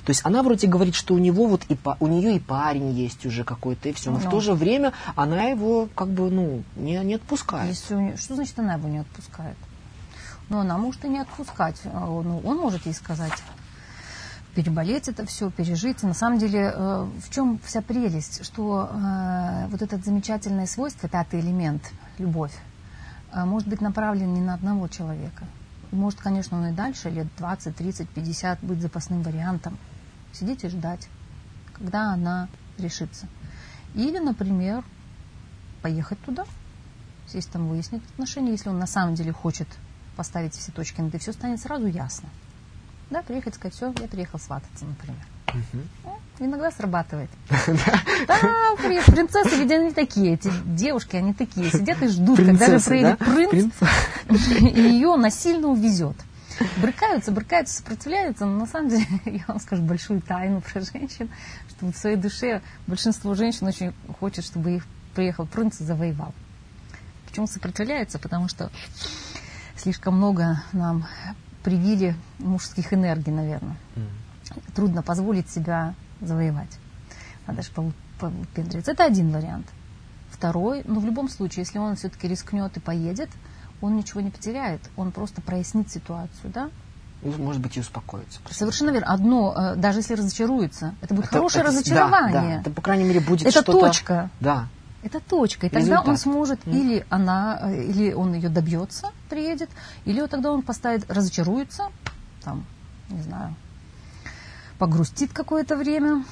[0.05, 2.91] То есть она вроде говорит, что у него вот и по, у нее и парень
[2.91, 4.09] есть уже какой-то, и все.
[4.09, 7.69] Но, но в то же время она его как бы, ну, не, не отпускает.
[7.69, 9.57] Если нее, что значит она его не отпускает?
[10.49, 11.79] Ну, она может и не отпускать.
[11.85, 13.31] А, ну, он может ей сказать,
[14.55, 16.03] переболеть это все, пережить.
[16.03, 21.39] На самом деле, э, в чем вся прелесть, что э, вот этот замечательное свойство, пятый
[21.39, 21.83] элемент,
[22.17, 22.53] любовь,
[23.33, 25.45] э, может быть направлен не на одного человека.
[25.95, 29.77] Может, конечно, он и дальше, лет 20, 30, 50, быть запасным вариантом
[30.33, 31.07] сидеть и ждать,
[31.77, 33.27] когда она решится.
[33.93, 34.83] Или, например,
[35.81, 36.45] поехать туда,
[37.27, 39.67] сесть там, выяснить отношения, если он на самом деле хочет
[40.15, 42.29] поставить все точки над «и», все станет сразу ясно.
[43.09, 45.25] Да, приехать сказать, все, я приехал свататься, например.
[45.53, 46.19] Угу.
[46.39, 47.29] иногда срабатывает.
[48.27, 53.19] Да, принцессы, ведь они такие, эти девушки, они такие, сидят и ждут, когда же приедет
[53.19, 53.73] принц,
[54.29, 56.15] и ее насильно увезет
[56.77, 61.29] брыкаются, брыкаются, сопротивляются, но на самом деле, я вам скажу большую тайну про женщин,
[61.69, 64.85] что в своей душе большинство женщин очень хочет, чтобы их
[65.15, 66.33] приехал принц и завоевал.
[67.27, 68.19] Почему сопротивляются?
[68.19, 68.71] Потому что
[69.77, 71.05] слишком много нам
[71.63, 73.77] привили мужских энергий, наверное.
[74.75, 76.77] Трудно позволить себя завоевать.
[77.47, 78.91] Надо же повыпендриваться.
[78.91, 79.67] Это один вариант.
[80.29, 83.29] Второй, ну в любом случае, если он все-таки рискнет и поедет,
[83.81, 86.69] он ничего не потеряет, он просто прояснит ситуацию, да?
[87.21, 88.39] Может быть, и успокоится.
[88.49, 89.13] Совершенно верно.
[89.13, 92.33] Одно, э, даже если разочаруется, это будет это, хорошее это, разочарование.
[92.33, 93.71] Да, да, это, по крайней мере, будет это что-то...
[93.73, 94.29] Это точка.
[94.39, 94.67] Да.
[95.03, 95.67] Это точка.
[95.67, 96.07] И тогда Результат.
[96.07, 96.71] он сможет, mm.
[96.71, 99.69] или она, э, или он ее добьется, приедет,
[100.05, 101.89] или вот тогда он поставит, разочаруется,
[102.43, 102.65] там,
[103.09, 103.55] не знаю,
[104.81, 106.25] погрустит какое-то время,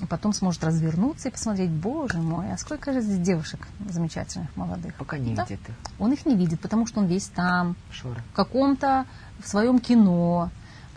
[0.00, 4.94] и потом сможет развернуться и посмотреть, боже мой, а сколько же здесь девушек замечательных, молодых.
[4.94, 5.44] Пока не да?
[5.44, 5.74] видит их.
[5.98, 8.22] Он их не видит, потому что он весь там, Шура.
[8.32, 9.04] в каком-то,
[9.38, 10.48] в своем кино,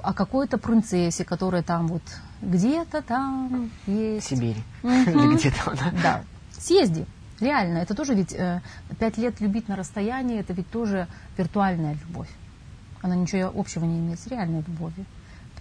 [0.02, 2.04] о какой-то принцессе, которая там вот
[2.42, 4.28] где-то там есть.
[4.28, 4.64] В Сибири.
[4.84, 5.92] Или где-то она.
[6.02, 6.24] Да.
[6.58, 7.06] Съезди.
[7.42, 8.62] Реально, это тоже ведь э,
[8.98, 12.30] пять лет любить на расстоянии, это ведь тоже виртуальная любовь.
[13.02, 15.06] Она ничего общего не имеет с реальной любовью.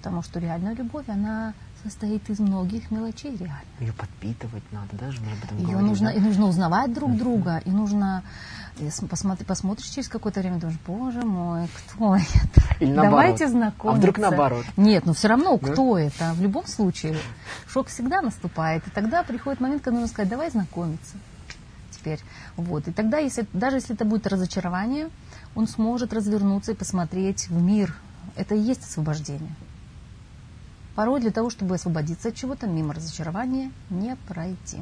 [0.06, 3.58] Потому что реальная любовь, она состоит из многих мелочей реально.
[3.80, 6.16] Ее подпитывать надо, даже мы об этом Ее говорим, нужно, да?
[6.16, 7.18] и нужно узнавать друг uh-huh.
[7.18, 8.22] друга, и нужно
[8.78, 12.62] и посмотри, посмотришь через какое-то время, думаешь, боже мой, кто это?
[12.78, 13.96] Или Давайте знакомиться.
[13.96, 14.64] А вдруг наоборот?
[14.76, 15.72] Нет, ну все равно, да?
[15.72, 16.34] кто это?
[16.34, 17.16] В любом случае,
[17.66, 21.16] шок всегда наступает, и тогда приходит момент, когда нужно сказать, давай знакомиться
[21.90, 22.20] теперь.
[22.56, 22.86] Вот.
[22.86, 25.10] И тогда, если, даже если это будет разочарование,
[25.56, 27.96] он сможет развернуться и посмотреть в мир.
[28.36, 29.50] Это и есть освобождение.
[30.96, 34.78] Порой для того, чтобы освободиться от чего-то, мимо разочарования не пройти.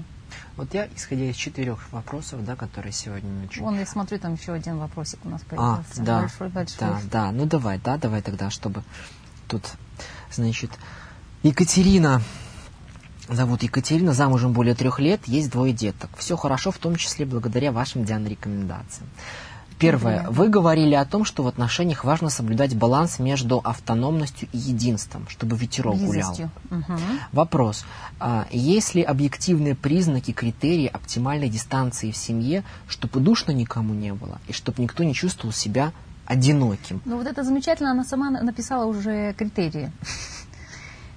[0.56, 4.52] Вот я, исходя из четырех вопросов, да, которые сегодня мы Вон, я смотрю, там еще
[4.52, 6.02] один вопросик у нас а, появился.
[6.02, 6.78] А, да, большой, большой.
[6.78, 8.84] да, да, ну давай, да, давай тогда, чтобы
[9.48, 9.64] тут,
[10.32, 10.70] значит,
[11.42, 12.22] Екатерина,
[13.28, 16.10] зовут Екатерина, замужем более трех лет, есть двое деток.
[16.16, 19.08] Все хорошо, в том числе благодаря вашим, Диана, рекомендациям.
[19.78, 20.26] Первое.
[20.30, 25.56] Вы говорили о том, что в отношениях важно соблюдать баланс между автономностью и единством, чтобы
[25.56, 26.50] ветерок Близостью.
[26.70, 26.84] гулял.
[26.88, 26.98] Угу.
[27.32, 27.84] Вопрос.
[28.20, 34.38] А, есть ли объективные признаки, критерии оптимальной дистанции в семье, чтобы душно никому не было,
[34.48, 35.92] и чтобы никто не чувствовал себя
[36.26, 37.00] одиноким?
[37.04, 39.90] Ну вот это замечательно, она сама написала уже критерии.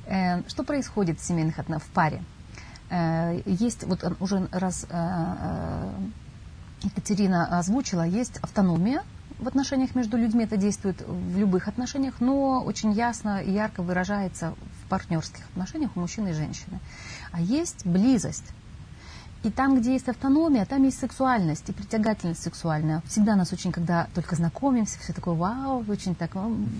[0.09, 2.23] Э, что происходит в семейных отношениях, в паре?
[2.89, 5.89] Э, есть, вот уже раз э,
[6.87, 9.03] Екатерина озвучила, есть автономия
[9.39, 14.53] в отношениях между людьми, это действует в любых отношениях, но очень ясно и ярко выражается
[14.83, 16.79] в партнерских отношениях у мужчины и женщины.
[17.31, 18.45] А есть близость.
[19.43, 23.03] И там, где есть автономия, там есть сексуальность и притягательность сексуальная.
[23.05, 26.31] Всегда нас очень, когда только знакомимся, все такое вау, очень так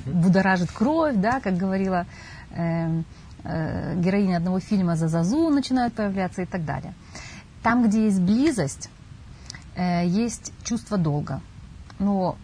[0.06, 2.08] будоражит кровь, да, как говорила
[2.52, 3.04] э,
[3.43, 6.93] э, героиня одного фильма за Зазу начинают появляться и так далее.
[7.62, 8.89] Там, где есть близость,
[9.78, 11.42] есть чувство долга,
[12.00, 12.38] но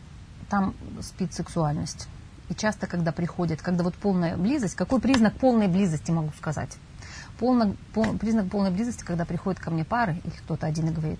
[0.49, 2.07] там спит сексуальность.
[2.49, 6.77] И часто, когда приходит, когда вот полная близость, какой признак полной близости могу сказать?
[7.39, 11.19] Полно, пол, признак полной близости, когда приходят ко мне пары, или кто-то один и говорит,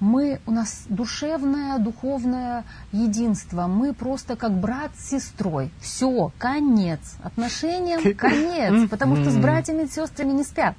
[0.00, 5.72] мы, у нас душевное, духовное единство, мы просто как брат с сестрой.
[5.80, 7.16] Все, конец.
[7.22, 10.76] Отношениям конец, потому что с братьями и сестрами не спят.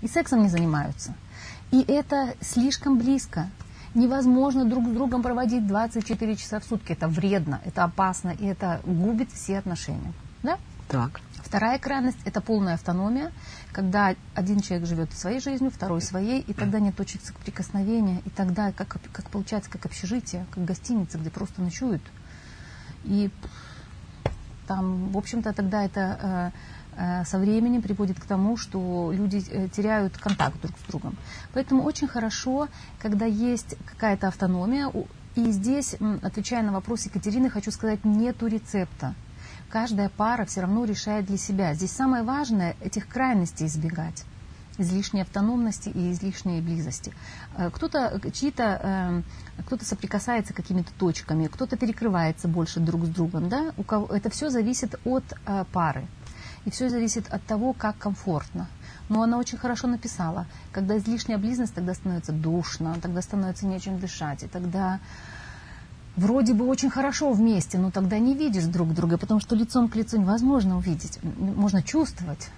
[0.00, 1.14] И сексом не занимаются.
[1.70, 3.48] И это слишком близко
[3.94, 6.92] невозможно друг с другом проводить 24 часа в сутки.
[6.92, 10.12] Это вредно, это опасно, и это губит все отношения.
[10.42, 10.58] Да?
[10.88, 11.20] Так.
[11.36, 13.30] Вторая крайность– это полная автономия,
[13.72, 18.72] когда один человек живет своей жизнью, второй своей, и тогда нет точек соприкосновения, и тогда,
[18.72, 22.02] как, как получается, как общежитие, как гостиница, где просто ночуют.
[23.04, 23.30] И
[24.66, 26.50] там, в общем-то, тогда это э, Э,
[27.24, 31.16] со временем приводит к тому, что люди э, теряют контакт друг с другом.
[31.52, 32.68] Поэтому очень хорошо,
[33.00, 34.90] когда есть какая-то автономия.
[35.34, 39.14] И здесь, отвечая на вопрос Екатерины, хочу сказать, нету рецепта.
[39.68, 41.74] Каждая пара все равно решает для себя.
[41.74, 44.24] Здесь самое важное этих крайностей избегать
[44.76, 47.12] излишней автономности и излишней близости.
[47.56, 49.22] Э, кто-то чьи-то,
[49.66, 53.48] кто-то соприкасается какими-то точками, кто-то перекрывается больше друг с другом.
[53.48, 53.72] Да?
[53.76, 55.24] У кого, это все зависит от
[55.72, 56.06] пары.
[56.64, 58.68] И все зависит от того, как комфортно.
[59.08, 60.46] Но она очень хорошо написала.
[60.72, 64.42] Когда излишняя близость, тогда становится душно, тогда становится нечем дышать.
[64.42, 64.98] И тогда
[66.16, 69.96] вроде бы очень хорошо вместе, но тогда не видишь друг друга, потому что лицом к
[69.96, 71.18] лицу невозможно увидеть.
[71.22, 72.48] Можно чувствовать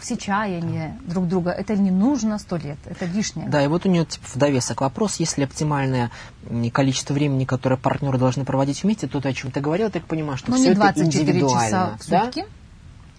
[0.00, 1.50] все чаяния друг друга.
[1.50, 3.48] Это не нужно сто лет, это лишнее.
[3.48, 6.10] Да, и вот у нее типа, в довесок вопрос, если оптимальное
[6.72, 10.36] количество времени, которое партнеры должны проводить вместе, то ты о чем ты говорил, так понимаю,
[10.38, 11.68] что Но все не 24 это индивидуально.
[11.68, 12.46] часа в сутки, да?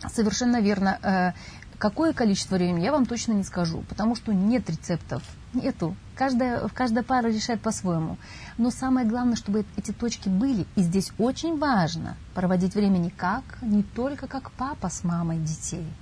[0.07, 0.99] Совершенно верно.
[1.01, 1.31] Э,
[1.77, 5.23] какое количество времени, я вам точно не скажу, потому что нет рецептов.
[5.53, 5.95] Нету.
[6.15, 8.17] Каждая, каждая пара решает по-своему.
[8.57, 10.65] Но самое главное, чтобы эти точки были.
[10.75, 15.85] И здесь очень важно проводить время не как, не только как папа с мамой детей–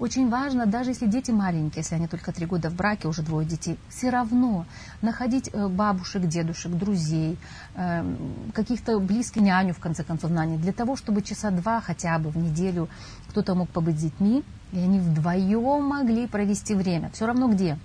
[0.00, 3.46] очень важно, даже если дети маленькие, если они только три года в браке, уже двое
[3.46, 4.64] детей, все равно
[5.02, 7.38] находить э, бабушек, дедушек, друзей,
[7.74, 12.30] эм, каких-то близких няню, в конце концов, нанять, для того, чтобы часа два хотя бы
[12.30, 12.88] в неделю
[13.28, 17.10] кто-то мог побыть с детьми, и они вдвоем могли провести время.
[17.10, 17.78] Все равно где?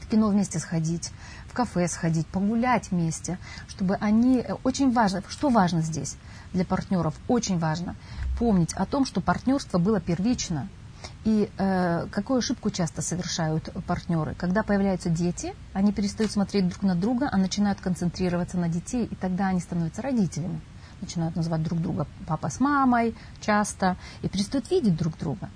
[0.00, 1.10] В кино вместе сходить,
[1.48, 4.38] в кафе сходить, погулять вместе, чтобы они...
[4.38, 6.16] Э, очень важно, что важно здесь
[6.52, 7.14] для партнеров?
[7.26, 7.96] Очень важно
[8.38, 10.68] помнить о том, что партнерство было первично–
[11.24, 14.34] и э, какую ошибку часто совершают партнеры?
[14.34, 19.14] Когда появляются дети, они перестают смотреть друг на друга, а начинают концентрироваться на детей, и
[19.14, 20.60] тогда они становятся родителями.
[21.00, 25.48] Начинают называть друг друга папа с мамой часто, и перестают видеть друг друга.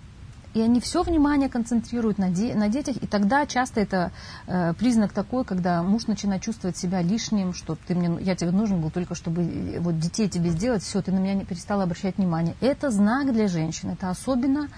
[0.55, 4.11] И они все внимание концентрируют на, де, на детях, и тогда часто это
[4.47, 8.81] э, признак такой, когда муж начинает чувствовать себя лишним, что ты мне, я тебе нужен
[8.81, 12.17] был только, чтобы э, вот детей тебе сделать, все, ты на меня не перестала обращать
[12.17, 12.55] внимание.
[12.63, 14.69] Это знак для женщин, это особенно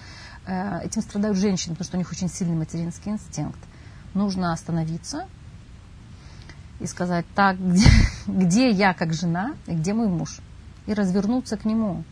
[0.49, 3.59] этим страдают женщины, потому что у них очень сильный материнский инстинкт.
[4.13, 5.27] Нужно остановиться
[6.79, 7.89] и сказать, так, где,
[8.27, 10.39] где я как жена и где мой муж?
[10.87, 12.03] И развернуться к нему.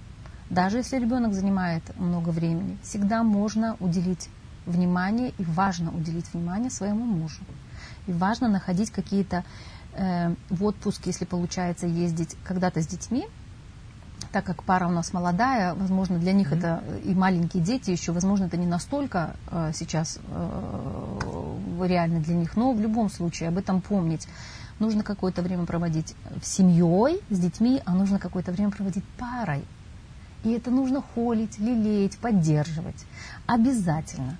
[0.49, 4.29] Даже если ребенок занимает много времени, всегда можно уделить
[4.65, 7.41] внимание и важно уделить внимание своему мужу.
[8.05, 9.43] И важно находить какие-то
[9.93, 13.27] э, в отпуск, если получается ездить когда-то с детьми,
[14.31, 16.57] так как пара у нас молодая, возможно, для них mm-hmm.
[16.57, 22.55] это и маленькие дети еще, возможно, это не настолько э, сейчас э, реально для них,
[22.55, 24.27] но в любом случае об этом помнить.
[24.79, 29.65] Нужно какое-то время проводить с семьей, с детьми, а нужно какое-то время проводить парой.
[30.43, 33.05] И это нужно холить, лелеять, поддерживать.
[33.47, 34.37] Обязательно.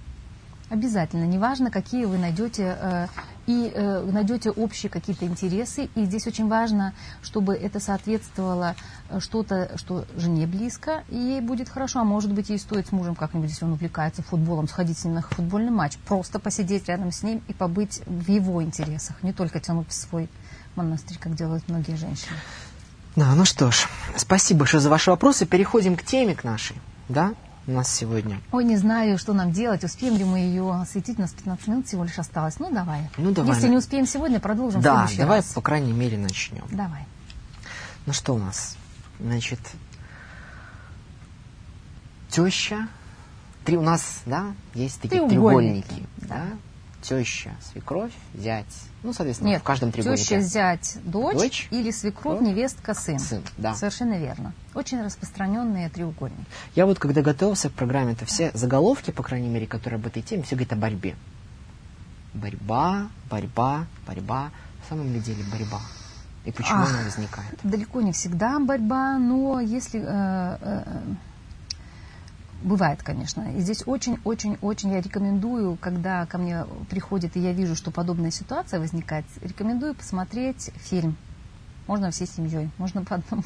[0.70, 1.24] Обязательно.
[1.24, 3.08] Неважно, какие вы найдете э,
[3.46, 5.90] и э, найдете общие какие-то интересы.
[5.96, 8.76] И здесь очень важно, чтобы это соответствовало
[9.10, 12.02] э, что-то, что жене близко, и ей будет хорошо.
[12.02, 15.14] А может быть, ей стоит с мужем как-нибудь, если он увлекается футболом, сходить с ним
[15.14, 19.62] на футбольный матч, просто посидеть рядом с ним и побыть в его интересах, не только
[19.62, 20.30] тянуть в свой
[20.76, 22.36] монастырь, как делают многие женщины.
[23.16, 23.88] Да, ну что ж,
[24.18, 25.46] спасибо большое за ваши вопросы.
[25.46, 26.76] Переходим к теме к нашей,
[27.08, 27.34] да?
[27.68, 28.40] У нас сегодня?
[28.52, 29.84] Ой, не знаю, что нам делать.
[29.84, 31.18] Успеем ли мы ее осветить?
[31.20, 32.60] У нас 15 минут всего лишь осталось.
[32.60, 33.10] Ну, давай.
[33.18, 33.54] Ну, давай.
[33.56, 35.54] Если не успеем сегодня, продолжим да, в следующий давай, раз.
[35.54, 36.64] по крайней мере, начнем.
[36.72, 37.06] Давай.
[38.06, 38.78] Ну, что у нас?
[39.20, 39.60] Значит,
[42.30, 42.88] теща.
[43.66, 46.08] Три у нас, да, есть такие Треугольники, треугольники.
[46.22, 46.28] да.
[46.36, 46.44] Да?
[47.08, 48.66] Теща, свекровь, зять.
[49.04, 50.24] Ну, соответственно, Нет, в каждом треугольнике.
[50.24, 51.68] теща, зять, дочь, Дочь.
[51.72, 52.42] или свекровь, Свекровь.
[52.56, 53.20] невестка, сын.
[53.20, 53.74] Сын, да.
[53.76, 54.52] Совершенно верно.
[54.74, 56.44] Очень распространенные треугольники.
[56.76, 60.22] Я вот, когда готовился к программе, это все заголовки, по крайней мере, которые об этой
[60.22, 61.16] теме, все говорят о борьбе.
[62.34, 64.52] Борьба, борьба, борьба.
[64.86, 65.80] В самом ли деле борьба?
[66.46, 66.90] И почему Ах.
[66.94, 67.60] она возникает?
[67.64, 70.02] Далеко не всегда борьба, но если...
[70.02, 71.02] э, э,
[72.62, 73.56] бывает, конечно.
[73.56, 78.80] И здесь очень-очень-очень я рекомендую, когда ко мне приходит, и я вижу, что подобная ситуация
[78.80, 81.18] возникает, рекомендую посмотреть фильм.
[81.88, 83.44] Можно всей семьей, можно по одному.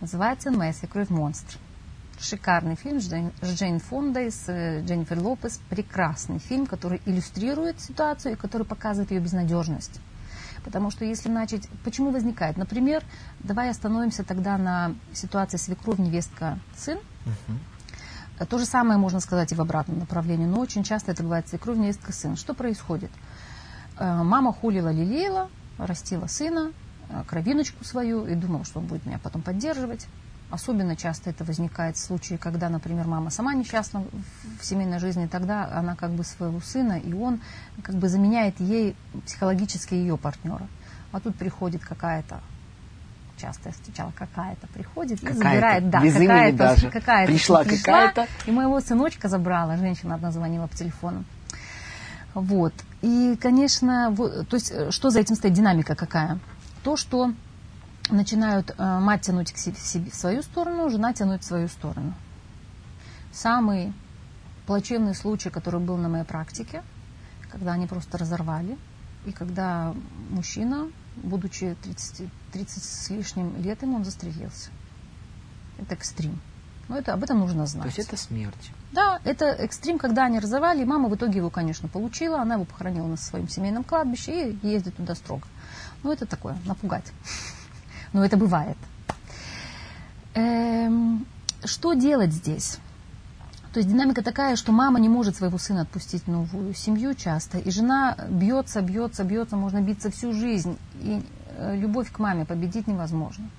[0.00, 1.58] Называется «Моя свекровь монстр».
[2.18, 5.60] Шикарный фильм с Джейн, Фондой, с э, Дженнифер Лопес.
[5.68, 10.00] Прекрасный фильм, который иллюстрирует ситуацию и который показывает ее безнадежность.
[10.64, 11.68] Потому что если начать...
[11.84, 12.56] Почему возникает?
[12.56, 13.04] Например,
[13.40, 16.98] давай остановимся тогда на ситуации свекровь, невестка, сын.
[17.24, 17.60] Мгм.
[18.44, 21.78] То же самое можно сказать и в обратном направлении, но очень часто это бывает свекровь,
[21.78, 22.36] невестка, сын.
[22.36, 23.10] Что происходит?
[23.98, 26.72] Э, Мама хулила, лелеяла, растила сына,
[27.08, 30.06] э, кровиночку свою, и думала, что он будет меня потом поддерживать.
[30.50, 34.04] Особенно часто это возникает в случае, когда, например, мама сама несчастна
[34.60, 37.40] в- семейной жизни, тогда она как бы своего сына, и он
[37.82, 40.68] как бы заменяет ей психологически ее партнера.
[41.10, 42.40] А тут приходит какая-то
[43.36, 46.90] часто я встречала, какая-то приходит и Какая-то, забирает, да, без какая-то, даже.
[46.90, 48.26] какая-то Пришла какая-то.
[48.46, 51.24] и моего сыночка забрала, женщина одна звонила по телефону.
[52.34, 52.74] Вот.
[53.02, 56.38] И, конечно, вот, то есть, э, что за этим стоит, динамика какая?
[56.82, 57.32] То, что
[58.10, 62.14] начинают э, мать тянуть к себе, себе- в свою сторону, жена тянуть в свою сторону.
[63.32, 63.92] Самый
[64.66, 66.82] плачевный случай, который был на моей практике,
[67.50, 68.76] когда они просто разорвали,
[69.26, 69.94] и когда
[70.30, 74.70] мужчина, будучи 30, 30 с лишним лет, ему он застрелился.
[75.78, 76.40] Это экстрим.
[76.88, 77.92] Но это, об этом нужно знать.
[77.92, 78.70] То есть это смерть.
[78.92, 83.08] Да, это экстрим, когда они разорвали, мама в итоге его, конечно, получила, она его похоронила
[83.08, 85.46] на своем семейном кладбище и ездит туда строго.
[86.04, 87.12] Ну, это такое, напугать.
[88.12, 88.78] Но это бывает.
[90.34, 91.26] Эм,
[91.64, 92.78] что делать здесь?
[93.76, 97.58] То есть динамика такая, что мама не может своего сына отпустить в новую семью часто,
[97.58, 101.22] и жена бьется, бьется, бьется, можно биться всю жизнь, и
[101.58, 103.50] э, любовь к маме победить невозможно.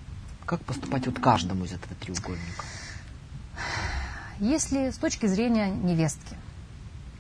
[0.48, 2.66] Как поступать вот каждому из этого треугольника?
[4.40, 6.36] Если с точки зрения невестки,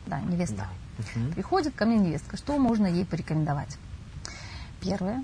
[0.08, 0.68] да, невеста,
[0.98, 1.34] Да.
[1.36, 3.78] Приходит ко мне невестка, что можно ей порекомендовать?
[4.82, 5.24] Первое,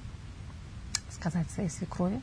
[1.10, 2.22] сказать своей свекрови,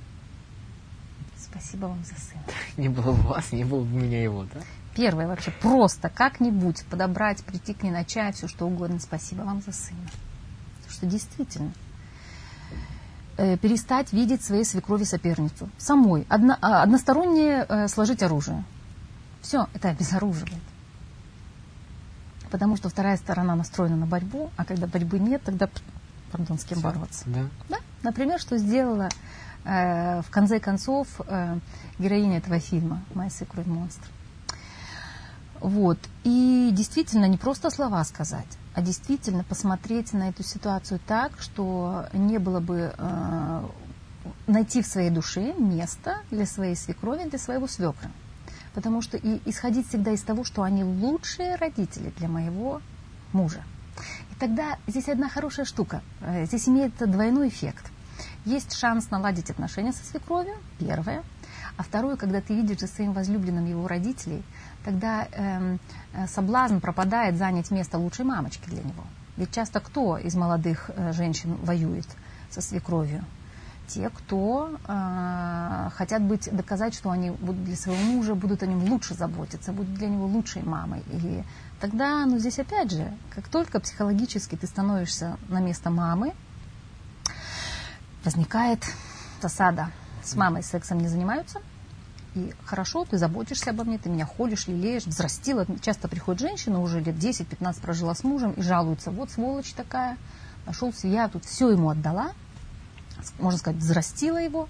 [1.37, 2.45] спасибо вам за сына.
[2.77, 4.61] Не было бы вас, не было бы у меня его, да?
[4.95, 9.63] Первое вообще, просто как-нибудь подобрать, прийти к ней на чай, все что угодно, спасибо вам
[9.63, 10.01] за сына.
[10.77, 11.73] Потому что действительно,
[13.37, 15.69] э, перестать видеть своей свекрови соперницу.
[15.79, 18.65] Самой, одно, а, односторонне э, сложить оружие.
[19.43, 20.63] Все, это обезоруживает.
[22.51, 25.69] Потому что вторая сторона настроена на борьбу, а когда борьбы нет, тогда,
[26.33, 26.89] пардон, с кем Всё.
[26.89, 27.25] бороться?
[27.27, 27.47] Да.
[27.69, 27.77] Да?
[28.03, 29.09] Например, что сделала
[29.65, 31.59] э, в конце концов э,
[32.01, 34.09] героиня этого фильма «Моя свекровь монстр».
[35.61, 35.99] Вот.
[36.25, 42.39] И действительно не просто слова сказать, а действительно посмотреть на эту ситуацию так, что не
[42.39, 43.63] было бы э,
[44.47, 48.11] найти в своей душе место для своей свекрови, для своего свекра.
[48.75, 52.81] Потому что и исходить всегда из того, что они лучшие родители для моего
[53.33, 53.63] мужа.
[54.31, 56.03] И тогда здесь одна хорошая штука.
[56.21, 57.91] Э, Здесь имеет двойной эффект.
[58.45, 61.23] Есть шанс наладить отношения со свекровью, первое.
[61.77, 64.43] А второе, когда ты видишь за своим возлюбленным его родителей,
[64.85, 65.81] тогда эм,
[66.13, 69.05] э, соблазн пропадает занять место лучшей мамочки для него.
[69.37, 72.07] Ведь часто кто из молодых э, женщин воюет
[72.51, 73.25] со свекровью?
[73.87, 78.85] Те, кто э, хотят быть, доказать, что они будут для своего мужа, будут о нем
[78.85, 81.03] лучше заботиться, будут для него лучшей мамой.
[81.11, 81.43] И
[81.81, 86.35] тогда, ну здесь опять же, как только психологически ты становишься на место мамы,
[88.25, 88.85] возникает
[89.41, 89.91] засада.
[90.23, 91.61] С мамой сексом не занимаются,
[92.35, 95.67] И хорошо, ты заботишься обо мне, ты меня холишь, лелеешь, взрастила.
[95.81, 100.17] Часто приходит женщина, уже лет 10-15 прожила с мужем и жалуется, вот сволочь такая,
[100.67, 102.33] нашелся, я тут все ему отдала,
[103.39, 104.69] можно сказать, взрастила его,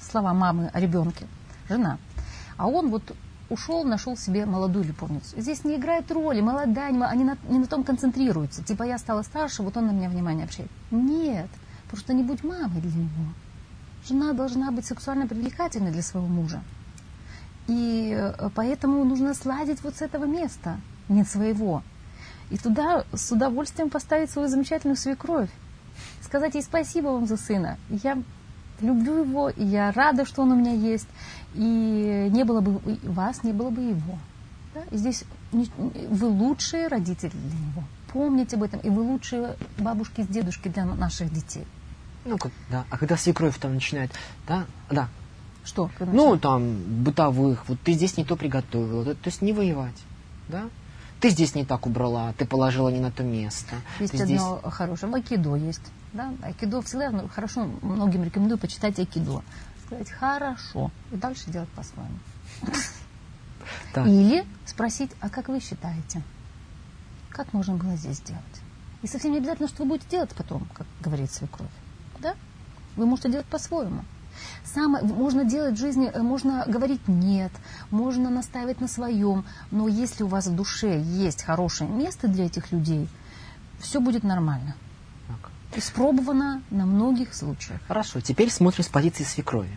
[0.00, 1.26] слова мамы о ребенке,
[1.68, 1.98] жена.
[2.56, 3.14] А он вот
[3.50, 5.40] ушел, нашел себе молодую любовницу.
[5.40, 8.62] Здесь не играет роли, молодая, они на, не на том концентрируются.
[8.62, 10.70] Типа я стала старше, вот он на меня внимание обращает.
[10.90, 11.48] Нет,
[11.90, 13.32] просто не будь мамой для него.
[14.06, 16.62] Жена должна быть сексуально привлекательной для своего мужа.
[17.66, 21.82] И э, поэтому нужно сладить вот с этого места, не своего.
[22.50, 25.50] И туда с удовольствием поставить свою замечательную свекровь.
[26.22, 27.76] Сказать ей спасибо вам за сына.
[27.90, 28.18] Я
[28.80, 31.08] люблю его, и я рада, что он у меня есть.
[31.54, 34.18] И не было бы вас, не было бы его.
[34.74, 34.80] Да?
[34.90, 37.84] И здесь вы лучшие родители для него.
[38.12, 38.80] Помните об этом.
[38.80, 41.66] И вы лучшие бабушки с дедушки для наших детей.
[42.28, 42.84] Ну, как, да.
[42.90, 44.12] А когда свекровь там начинает,
[44.46, 45.08] да, да.
[45.64, 45.90] Что?
[45.98, 49.96] Ну, там, бытовых, вот ты здесь не то приготовила, то, то есть не воевать,
[50.48, 50.68] да?
[51.20, 53.76] Ты здесь не так убрала, ты положила не на то место.
[53.98, 54.72] Есть ты одно здесь...
[54.74, 55.80] хорошее, айкидо есть,
[56.12, 56.34] да?
[56.42, 59.42] Айкидо всегда ну, хорошо, многим рекомендую почитать айкидо.
[59.86, 62.18] Сказать хорошо, и дальше делать по-своему.
[64.06, 66.22] Или спросить, а как вы считаете?
[67.30, 68.42] Как можно было здесь сделать?
[69.00, 71.70] И совсем не обязательно, что вы будете делать потом, как говорит свекровь
[72.20, 72.34] да?
[72.96, 74.04] Вы можете делать по-своему.
[74.64, 77.52] Самое, можно делать в жизни, э, можно говорить нет,
[77.90, 82.70] можно настаивать на своем, но если у вас в душе есть хорошее место для этих
[82.70, 83.08] людей,
[83.80, 84.74] все будет нормально.
[85.26, 85.50] Так.
[85.76, 87.80] Испробовано на многих случаях.
[87.88, 89.76] Хорошо, теперь смотрим с позиции свекрови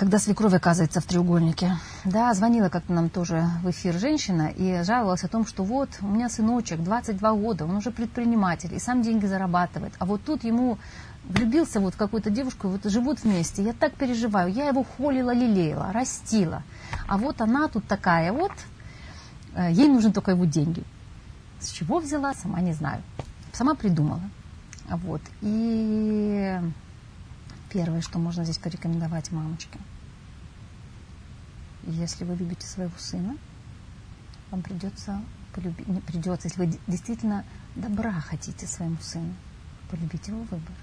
[0.00, 1.76] когда свекровь оказывается в треугольнике.
[2.06, 6.06] Да, звонила как-то нам тоже в эфир женщина и жаловалась о том, что вот у
[6.06, 9.92] меня сыночек, 22 года, он уже предприниматель и сам деньги зарабатывает.
[9.98, 10.78] А вот тут ему
[11.24, 13.62] влюбился вот в какую-то девушку, вот живут вместе.
[13.62, 16.62] Я так переживаю, я его холила, лелеяла, растила.
[17.06, 18.52] А вот она тут такая вот,
[19.54, 20.82] э, ей нужны только его деньги.
[21.58, 23.02] С чего взяла, сама не знаю.
[23.52, 24.22] Сама придумала.
[24.88, 25.20] Вот.
[25.42, 26.58] И
[27.72, 29.78] первое, что можно здесь порекомендовать мамочке–
[31.84, 33.36] если вы любите своего сына,
[34.50, 35.22] вам придется
[35.54, 37.44] полюбить, не придется, если вы действительно
[37.74, 39.34] добра хотите своему сыну,
[39.90, 40.74] полюбить его выбор,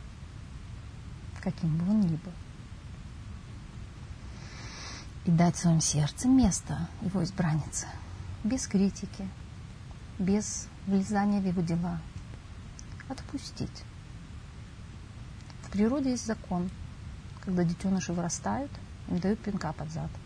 [1.41, 2.31] каким бы он ни был.
[5.25, 7.87] И дать в своем сердце место его избраннице,
[8.43, 9.27] без критики,
[10.17, 11.99] без влезания в его дела.
[13.09, 13.83] Отпустить.
[15.67, 16.69] В природе есть закон.
[17.45, 18.71] Когда детеныши вырастают,
[19.07, 20.09] им дают пинка под зад–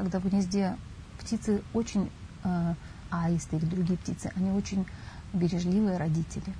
[0.00, 0.78] когда в гнезде
[1.18, 2.10] птицы очень,
[2.42, 2.74] э,
[3.10, 4.86] аисты или другие птицы, они очень
[5.34, 6.54] бережливые родители.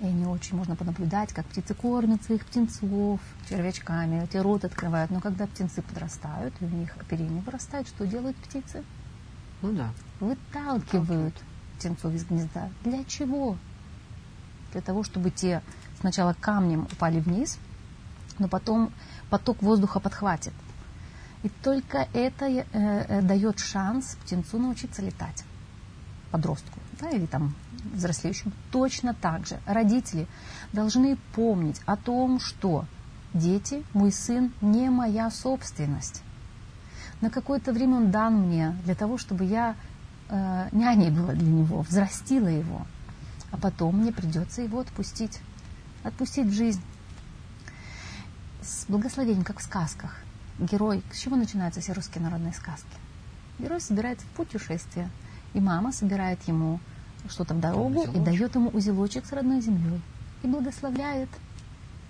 [0.00, 5.10] И они очень, можно понаблюдать, как птицы кормят своих птенцов червячками, эти рот открывают.
[5.10, 8.84] Но когда птенцы подрастают, и у них оперение вырастает, что делают птицы?
[9.62, 9.90] Ну да.
[10.20, 11.34] Выталкивают
[11.78, 12.70] птенцов из гнезда.
[12.84, 13.56] Для чего?
[14.70, 15.62] Для того, чтобы те
[16.04, 17.58] сначала камнем упали вниз,
[18.38, 18.92] но потом
[19.30, 20.52] поток воздуха подхватит.
[21.42, 25.44] И только это э, э, дает шанс птенцу научиться летать,
[26.30, 27.54] подростку, да, или там
[27.94, 28.52] взрослеющему.
[28.70, 30.26] Точно так же родители
[30.74, 32.84] должны помнить о том, что
[33.32, 36.22] дети, мой сын, не моя собственность.
[37.22, 39.74] На какое-то время он дан мне для того, чтобы я
[40.28, 42.86] э, няней была для него, взрастила его.
[43.50, 45.40] А потом мне придется его отпустить.
[46.04, 46.82] Отпустить в жизнь.
[48.62, 50.16] С благословением, как в сказках
[50.58, 52.86] герой, с чего начинаются все русские народные сказки?
[53.58, 55.10] Герой собирается в путешествие,
[55.54, 56.78] и мама собирает ему
[57.28, 60.00] что-то в дорогу и дает ему узелочек с родной землей.
[60.42, 61.28] И благословляет,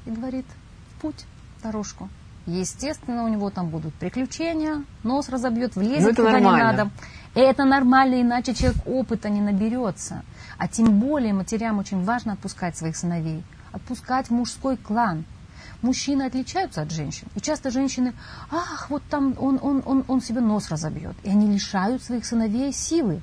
[0.07, 0.47] и говорит,
[0.91, 1.25] в путь,
[1.63, 2.09] дорожку.
[2.47, 6.57] Естественно, у него там будут приключения, нос разобьет, влезет куда нормально.
[6.57, 6.91] не надо.
[7.35, 10.23] Это нормально, иначе человек опыта не наберется.
[10.59, 13.43] А тем более матерям очень важно отпускать своих сыновей.
[13.75, 15.25] Отпускать в мужской клан–
[15.83, 17.29] мужчины отличаются от женщин.
[17.35, 18.14] И часто женщины,
[18.51, 21.16] ах, вот там он, он, он, он себе нос разобьет.
[21.22, 23.22] И они лишают своих сыновей силы.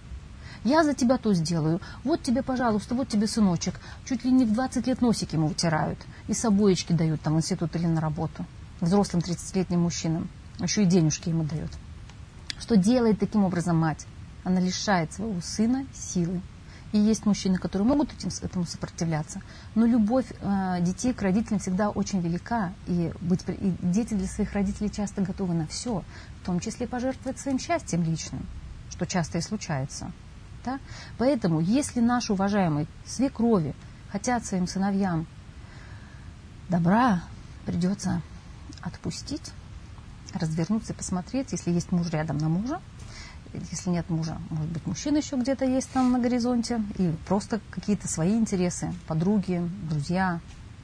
[0.63, 1.81] Я за тебя то сделаю.
[2.03, 3.79] Вот тебе, пожалуйста, вот тебе сыночек.
[4.05, 5.99] Чуть ли не в 20 лет носик ему вытирают.
[6.27, 8.45] И с обоечки дают там в институт или на работу.
[8.79, 10.29] Взрослым 30-летним мужчинам.
[10.59, 11.71] Еще и денежки ему дают.
[12.59, 14.05] Что делает таким образом мать?
[14.43, 16.41] Она лишает своего сына силы.
[16.91, 19.41] И есть мужчины, которые могут этим, этому сопротивляться.
[19.75, 22.73] Но любовь э, детей к родителям всегда очень велика.
[22.87, 26.03] И, быть, и дети для своих родителей часто готовы на все,
[26.41, 28.45] в том числе пожертвовать своим счастьем личным,
[28.89, 30.11] что часто и случается.
[30.65, 30.79] Да?
[31.17, 33.73] Поэтому, если наши уважаемые свекрови
[34.11, 35.27] хотят своим сыновьям
[36.67, 37.23] добра,
[37.65, 38.21] придется
[38.81, 39.51] отпустить,
[40.33, 42.81] развернуться и посмотреть, если есть муж рядом на мужа,
[43.53, 48.07] если нет мужа, может быть, мужчина еще где-то есть там на горизонте, и просто какие-то
[48.07, 50.39] свои интересы, подруги, друзья,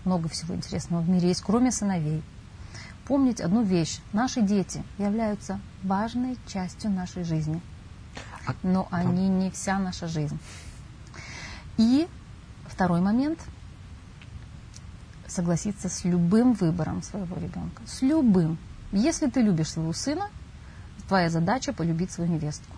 [0.06, 2.24] много всего интересного в мире есть, кроме сыновей.
[3.06, 4.00] Помнить одну вещь.
[4.12, 7.62] Наши дети являются важной частью нашей жизни.
[8.46, 10.38] А Но они не вся наша жизнь.
[11.78, 12.08] И
[12.68, 13.40] второй момент–
[15.28, 17.84] согласиться с любым выбором своего ребенка.
[17.86, 18.58] С любым.
[18.92, 20.30] Если ты любишь своего сына,
[21.08, 22.76] твоя задача полюбить свою невестку.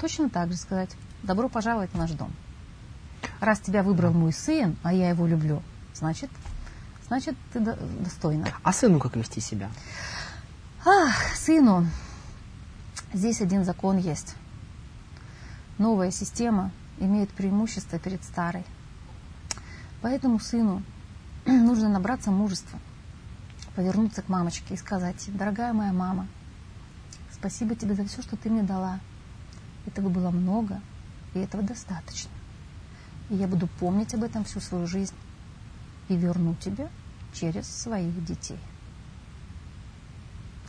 [0.00, 0.90] Точно так же сказать
[1.22, 2.32] «добро пожаловать в наш дом».
[3.40, 5.62] Раз тебя выбрал мой сын, а я его люблю,
[5.94, 6.30] значит,
[7.06, 8.48] значит ты достойна.
[8.62, 9.70] А сыну как вести себя?
[10.84, 11.86] Ах, сыну.
[13.12, 14.34] Здесь один закон есть.
[15.78, 18.64] Новая система имеет преимущество перед старой.
[20.00, 20.82] Поэтому сыну
[21.46, 22.78] нужно набраться мужества,
[23.74, 26.28] повернуться к мамочке и сказать, дорогая моя мама,
[27.38, 29.00] спасибо тебе за все, что ты мне дала.
[29.86, 30.80] Этого было много,
[31.34, 32.30] и этого достаточно.
[33.30, 35.14] И я буду помнить об этом всю свою жизнь
[36.08, 36.88] и верну тебе
[37.34, 38.58] через своих детей.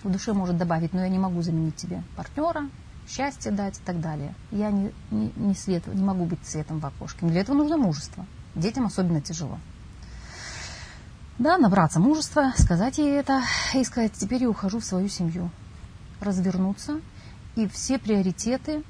[0.03, 2.69] В душе может добавить, но я не могу заменить тебе партнера,
[3.07, 4.33] счастье дать и так далее.
[4.51, 7.25] Я не, не, не, свет, не могу быть светом в окошке.
[7.25, 8.25] Для этого нужно мужество.
[8.55, 9.59] Детям особенно тяжело.
[11.37, 13.41] Да, набраться мужества, сказать ей это
[13.73, 15.49] и сказать, теперь я ухожу в свою семью.
[16.21, 16.99] Развернуться
[17.55, 18.83] и все приоритеты,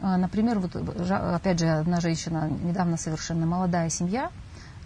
[0.00, 4.30] а, например, вот опять же одна женщина, недавно совершенно молодая семья,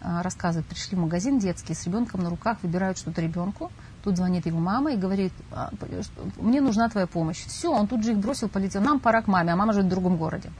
[0.00, 3.70] а, рассказывает, пришли в магазин детский с ребенком на руках, выбирают что-то ребенку,
[4.02, 5.70] тут звонит его мама и говорит, «А,
[6.36, 7.44] мне нужна твоя помощь.
[7.46, 9.90] Все, он тут же их бросил, полетел, нам пора к маме, а мама живет в
[9.90, 10.50] другом городе.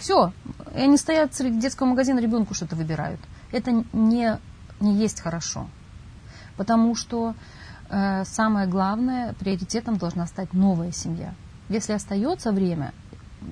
[0.00, 0.32] Все,
[0.74, 3.20] и они стоят среди детского магазина, ребенку что-то выбирают.
[3.52, 4.38] Это не,
[4.80, 5.68] не есть хорошо,
[6.56, 7.34] потому что э,
[7.90, 11.34] самое главное, приоритетом должна стать новая семья.
[11.68, 12.92] Если остается время,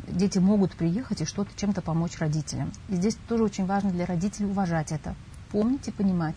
[0.08, 2.72] дети могут приехать и что-то чем-то помочь родителям.
[2.88, 5.14] И здесь тоже очень важно для родителей уважать это.
[5.52, 6.36] Помнить и понимать,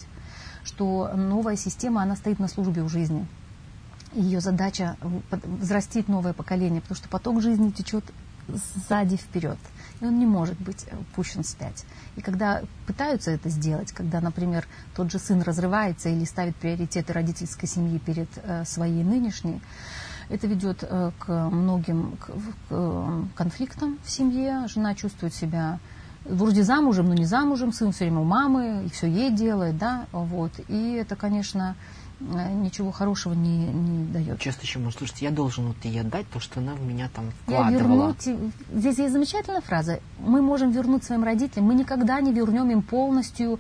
[0.64, 3.28] что новая система, она стоит на службе у жизни.
[4.14, 4.97] Ее задача
[5.32, 8.04] взрастить новое поколение, потому что поток жизни течет
[8.56, 9.58] сзади вперед.
[10.02, 10.86] И он не может быть
[11.16, 11.86] пущен вспять.
[12.16, 17.68] И когда пытаются это сделать, когда, например, тот же сын разрывается или ставит приоритеты родительской
[17.68, 19.62] семьи перед э, своей нынешней,
[20.30, 22.18] это ведет э, к многим
[22.70, 24.66] э, конфликтам в семье.
[24.68, 25.80] Жена чувствует себя
[26.24, 30.06] вроде замужем, но не замужем, сын все время у мамы, и все ей делает, да,
[30.12, 30.52] вот.
[30.68, 34.39] И это, конечно, э, ничего хорошего не, не дает.
[34.39, 37.32] Часто еще можно слушать, я должен вот ей отдать то, что она в меня там
[37.43, 37.72] вкладывала.
[37.72, 42.70] Я вернуть, здесь есть замечательная фраза, мы можем вернуть своим родителям, мы никогда не вернем
[42.72, 43.59] им полностью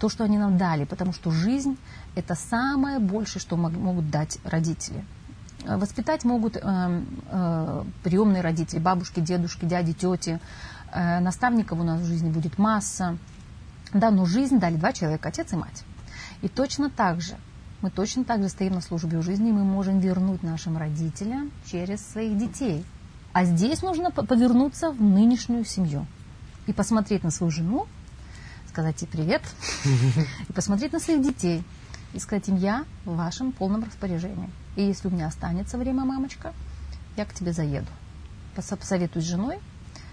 [0.00, 1.76] то, что они нам дали, потому что жизнь–
[2.14, 5.04] это самое большее, что могут дать родители.
[5.64, 10.40] Э, воспитать могут э, э, приемные родители, бабушки, дедушки, дяди, тети.
[10.92, 13.18] Э, наставников у нас в жизни будет масса.
[13.92, 15.84] Да, но жизнь дали два человека, отец и мать.
[16.42, 17.36] И точно так же,
[17.82, 21.50] мы точно так же стоим на службе у жизни, и мы можем вернуть нашим родителям
[21.70, 22.84] через своих детей.
[23.32, 26.06] А здесь нужно повернуться в нынешнюю семью
[26.66, 27.86] и посмотреть на свою жену,
[28.68, 29.42] сказать ей привет,
[30.48, 31.62] и посмотреть на своих детей,
[32.12, 34.50] и сказать им, я в вашем полном распоряжении.
[34.76, 36.52] И если у меня останется время, мамочка,
[37.16, 37.88] я к тебе заеду.
[38.54, 39.58] Посоветуюсь с женой.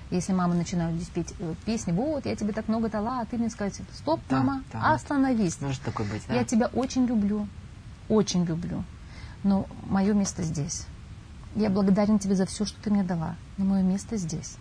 [0.10, 3.38] Если мама начинает здесь петь э, песни, вот, я тебе так много дала, а ты
[3.38, 5.60] мне сказать, стоп, да, мама, да, остановись.
[5.60, 6.36] Может такое быть, да?
[6.36, 7.48] Я тебя очень люблю,
[8.08, 8.84] очень люблю,
[9.44, 10.86] но мое место здесь.
[11.56, 14.56] Я благодарен тебе за все, что ты мне дала, но мое место здесь.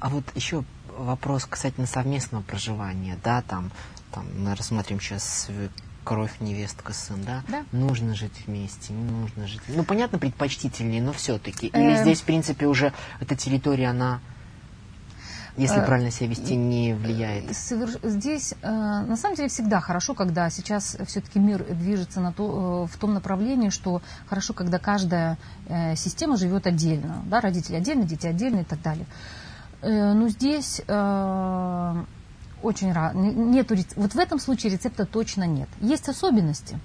[0.00, 0.64] А вот еще
[0.96, 3.70] вопрос касательно совместного проживания, да, там,
[4.12, 5.50] там мы рассмотрим сейчас
[6.04, 7.42] кровь невестка сын, да?
[7.48, 7.64] Да.
[7.72, 9.62] Нужно жить вместе, не нужно жить.
[9.68, 11.68] Ну, понятно, предпочтительнее, но все-таки.
[11.68, 12.02] Или эм.
[12.02, 14.20] здесь, в принципе, уже эта территория, она,
[15.56, 17.54] если э, правильно себя вести, не влияет?
[18.02, 22.92] Здесь, э, на самом деле, всегда хорошо, когда сейчас все-таки мир движется на то, э,
[22.92, 25.38] в том направлении, что хорошо, когда каждая
[25.96, 27.22] система живет отдельно.
[27.26, 29.06] Да, родители отдельно, дети отдельно и так далее.
[29.82, 30.80] Но здесь
[32.64, 33.18] очень рано.
[33.20, 35.68] Нету, вот в этом случае рецепта точно нет.
[35.80, 36.78] Есть особенности.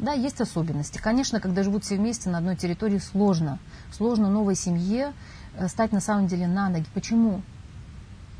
[0.00, 0.98] Да, есть особенности.
[0.98, 3.58] Конечно, когда живут все вместе на одной территории, сложно.
[3.92, 5.12] Сложно новой семье
[5.54, 6.86] э, стать на самом деле на ноги.
[6.94, 7.42] Почему?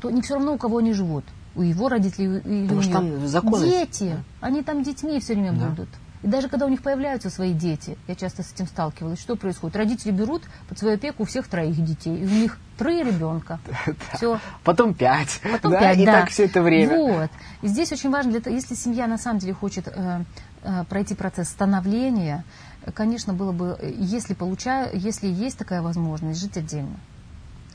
[0.01, 1.23] То не все равно, у кого они живут.
[1.55, 3.65] У его родителей или Потому у что там законы.
[3.65, 4.15] Дети.
[4.15, 4.47] Да.
[4.47, 5.67] Они там детьми все время да.
[5.67, 5.89] будут.
[6.23, 9.75] И даже когда у них появляются свои дети, я часто с этим сталкивалась, что происходит?
[9.75, 13.59] Родители берут под свою опеку у всех троих детей, и у них трое ребенка.
[14.13, 14.39] Все.
[14.63, 15.41] Потом пять.
[15.51, 16.95] Потом пять, И так все это время.
[16.95, 17.29] Вот.
[17.63, 20.23] И здесь очень важно, для того, если семья на самом деле хочет э,
[20.63, 22.43] э, пройти процесс становления,
[22.93, 26.97] конечно, было бы, если получаю, если есть такая возможность, жить отдельно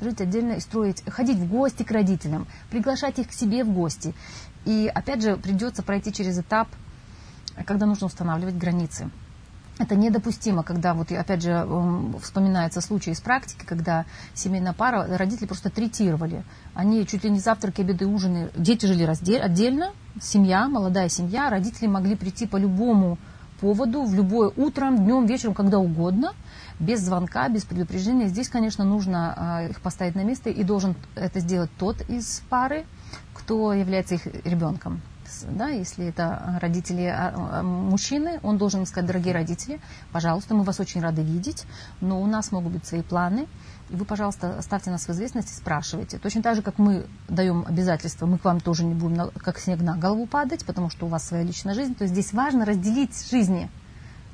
[0.00, 4.14] жить отдельно и строить, ходить в гости к родителям, приглашать их к себе в гости.
[4.64, 6.68] И опять же придется пройти через этап,
[7.66, 9.10] когда нужно устанавливать границы.
[9.78, 11.66] Это недопустимо, когда, вот опять же,
[12.22, 16.44] вспоминается случай из практики, когда семейная пара, родители просто третировали.
[16.72, 21.88] Они чуть ли не завтраки, обеды, ужины, дети жили раздельно, отдельно, семья, молодая семья, родители
[21.88, 23.18] могли прийти по любому
[23.60, 26.32] поводу, в любое утром, днем, вечером, когда угодно,
[26.78, 28.28] без звонка, без предупреждения.
[28.28, 32.84] Здесь, конечно, нужно а, их поставить на место, и должен это сделать тот из пары,
[33.34, 35.00] кто является их ребенком.
[35.50, 39.80] Да, если это родители а, а, мужчины, он должен сказать, дорогие родители,
[40.12, 41.64] пожалуйста, мы вас очень рады видеть,
[42.00, 43.48] но у нас могут быть свои планы,
[43.90, 46.18] и вы, пожалуйста, ставьте нас в известность и спрашивайте.
[46.18, 49.80] Точно так же, как мы даем обязательства, мы к вам тоже не будем как снег
[49.80, 51.94] на голову падать, потому что у вас своя личная жизнь.
[51.94, 53.70] То есть здесь важно разделить жизни,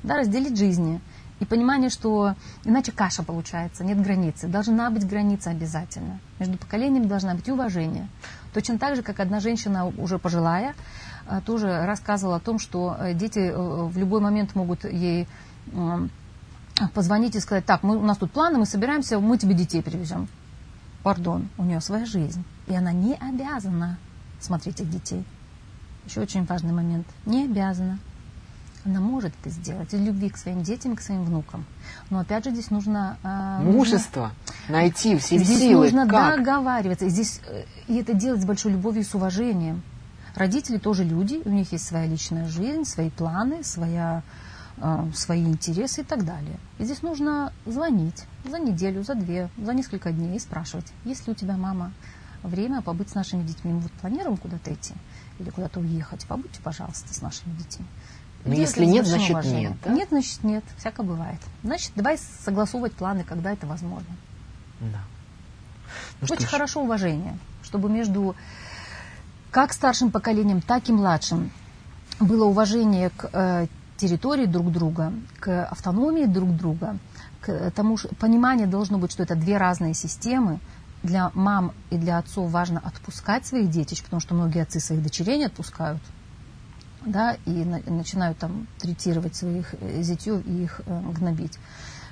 [0.01, 1.01] да, разделить жизни.
[1.39, 4.47] И понимание, что иначе каша получается, нет границы.
[4.47, 6.19] Должна быть граница обязательно.
[6.39, 8.07] Между поколениями должна быть уважение.
[8.53, 10.75] Точно так же, как одна женщина уже пожилая,
[11.27, 15.27] э, тоже рассказывала о том, что э, дети э, в любой момент могут ей
[16.93, 20.27] позвонить и сказать, так, мы, у нас тут планы, мы собираемся, мы тебе детей привезем.
[21.03, 22.43] Пардон, у нее своя жизнь.
[22.67, 23.97] И она не обязана
[24.39, 25.23] смотреть их детей.
[26.05, 27.05] Еще очень важный момент.
[27.25, 27.99] Не обязана.
[28.85, 31.65] Она может это сделать из любви к своим детям, к своим внукам.
[32.09, 33.17] Но опять же здесь нужно...
[33.23, 34.31] Э, Мужество.
[34.67, 35.87] Нужно, найти все здесь силы.
[35.87, 36.39] Здесь нужно как?
[36.39, 37.05] договариваться.
[37.05, 39.83] И, здесь, э, и это делать с большой любовью и с уважением.
[40.35, 44.23] Родители тоже люди, у них есть своя личная жизнь, свои планы, своя,
[44.77, 46.59] э, свои интересы и так далее.
[46.79, 51.33] И здесь нужно звонить за неделю, за две, за несколько дней и спрашивать, есть ли
[51.33, 51.93] у тебя, мама,
[52.43, 53.71] время побыть с нашими детьми.
[53.71, 54.93] Мы вот планируем куда-то идти
[55.39, 56.25] или куда-то уехать.
[56.27, 57.85] Побудьте, пожалуйста, с нашими детьми.
[58.45, 59.69] Но если нет, значит уважения.
[59.69, 59.77] нет.
[59.83, 59.91] Да?
[59.91, 60.63] Нет, значит нет.
[60.77, 61.39] Всяко бывает.
[61.63, 64.09] Значит, давай согласовывать планы, когда это возможно.
[64.81, 64.99] Да.
[66.21, 68.35] Ну, Очень хорошо уважение, чтобы между
[69.51, 71.51] как старшим поколением, так и младшим
[72.19, 73.67] было уважение к э,
[73.97, 76.97] территории друг друга, к автономии друг друга,
[77.39, 80.59] к тому, что понимание должно быть, что это две разные системы.
[81.03, 85.37] Для мам и для отцов важно отпускать своих детей, потому что многие отцы своих дочерей
[85.37, 86.01] не отпускают
[87.05, 91.57] да, и на, начинают там третировать своих э, зятью и их э, гнобить.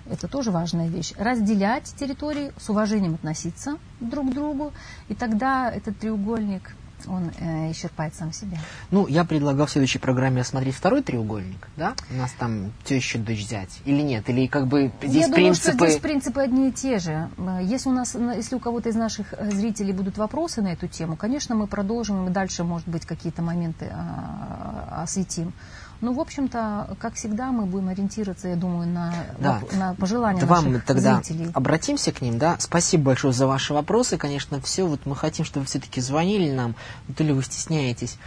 [0.09, 1.13] Это тоже важная вещь.
[1.17, 4.73] Разделять территории, с уважением относиться друг к другу,
[5.09, 6.75] и тогда этот треугольник
[7.07, 8.57] он э, исчерпает сам себя.
[8.89, 11.95] Ну, я предлагал в следующей программе осмотреть второй треугольник, да?
[12.09, 13.81] У нас там теща, дочь, зять.
[13.85, 14.29] Или нет?
[14.29, 15.33] Или как бы здесь я принципы...
[15.33, 17.29] думаю, что здесь принципы одни и те же.
[17.37, 20.87] Э, если у нас, если у кого-то из наших э, зрителей будут вопросы на эту
[20.87, 24.70] тему, конечно, мы продолжим, и дальше, может быть, какие-то моменты а,
[25.03, 25.53] осветим.
[26.01, 29.61] Ну, в общем-то, как всегда, мы будем ориентироваться, я думаю, на, да.
[29.73, 31.51] на пожелания Вам наших тогда зрителей.
[31.53, 32.55] обратимся к ним, да.
[32.59, 34.17] Спасибо большое за ваши вопросы.
[34.17, 36.75] Конечно, все, вот мы хотим, чтобы вы все-таки звонили нам,
[37.15, 38.17] то ли вы стесняетесь,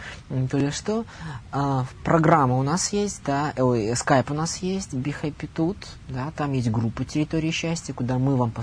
[0.49, 1.03] то ли что.
[1.51, 6.71] А, программа у нас есть, да, ой, скайп у нас есть, Tut, да, там есть
[6.71, 8.53] группа «Территория счастья», куда мы вам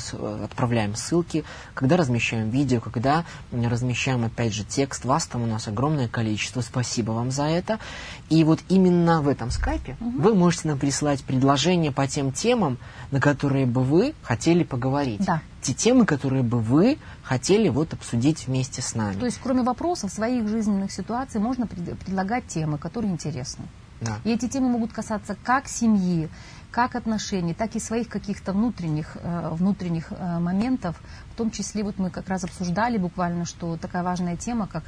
[0.42, 1.44] отправляем ссылки,
[1.74, 5.04] когда размещаем видео, когда размещаем, опять же, текст.
[5.04, 6.60] Вас там у нас огромное количество.
[6.60, 7.78] Спасибо вам за это.
[8.30, 10.22] И вот именно именно в этом скайпе угу.
[10.22, 12.78] вы можете нам присылать предложения по тем темам,
[13.10, 15.24] на которые бы вы хотели поговорить.
[15.24, 15.42] Да.
[15.60, 19.18] Те темы, которые бы вы хотели вот обсудить вместе с нами.
[19.18, 23.64] То есть, кроме вопросов своих жизненных ситуаций, можно пред, предлагать темы, которые интересны.
[24.00, 24.18] Да.
[24.24, 26.28] И эти темы могут касаться как семьи,
[26.72, 30.96] как отношений, так и своих каких-то внутренних, э, внутренних э, моментов.
[31.32, 34.82] В том числе вот мы как раз обсуждали буквально, что такая важная тема, как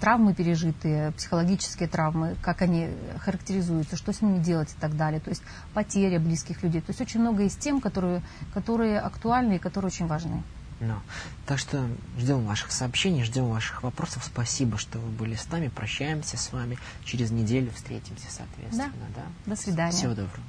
[0.00, 5.20] травмы пережитые, психологические травмы, как они характеризуются, что с ними делать и так далее.
[5.20, 5.42] То есть
[5.74, 6.80] потеря близких людей.
[6.80, 10.42] То есть очень много есть тем, которые, которые актуальны и которые очень важны.
[10.78, 11.00] No.
[11.46, 11.88] Так что
[12.18, 14.24] ждем ваших сообщений, ждем ваших вопросов.
[14.24, 15.68] Спасибо, что вы были с нами.
[15.68, 16.78] Прощаемся с вами.
[17.04, 18.92] Через неделю встретимся, соответственно.
[19.14, 19.22] Да.
[19.22, 19.50] да?
[19.50, 19.92] До свидания.
[19.92, 20.42] Всего доброго.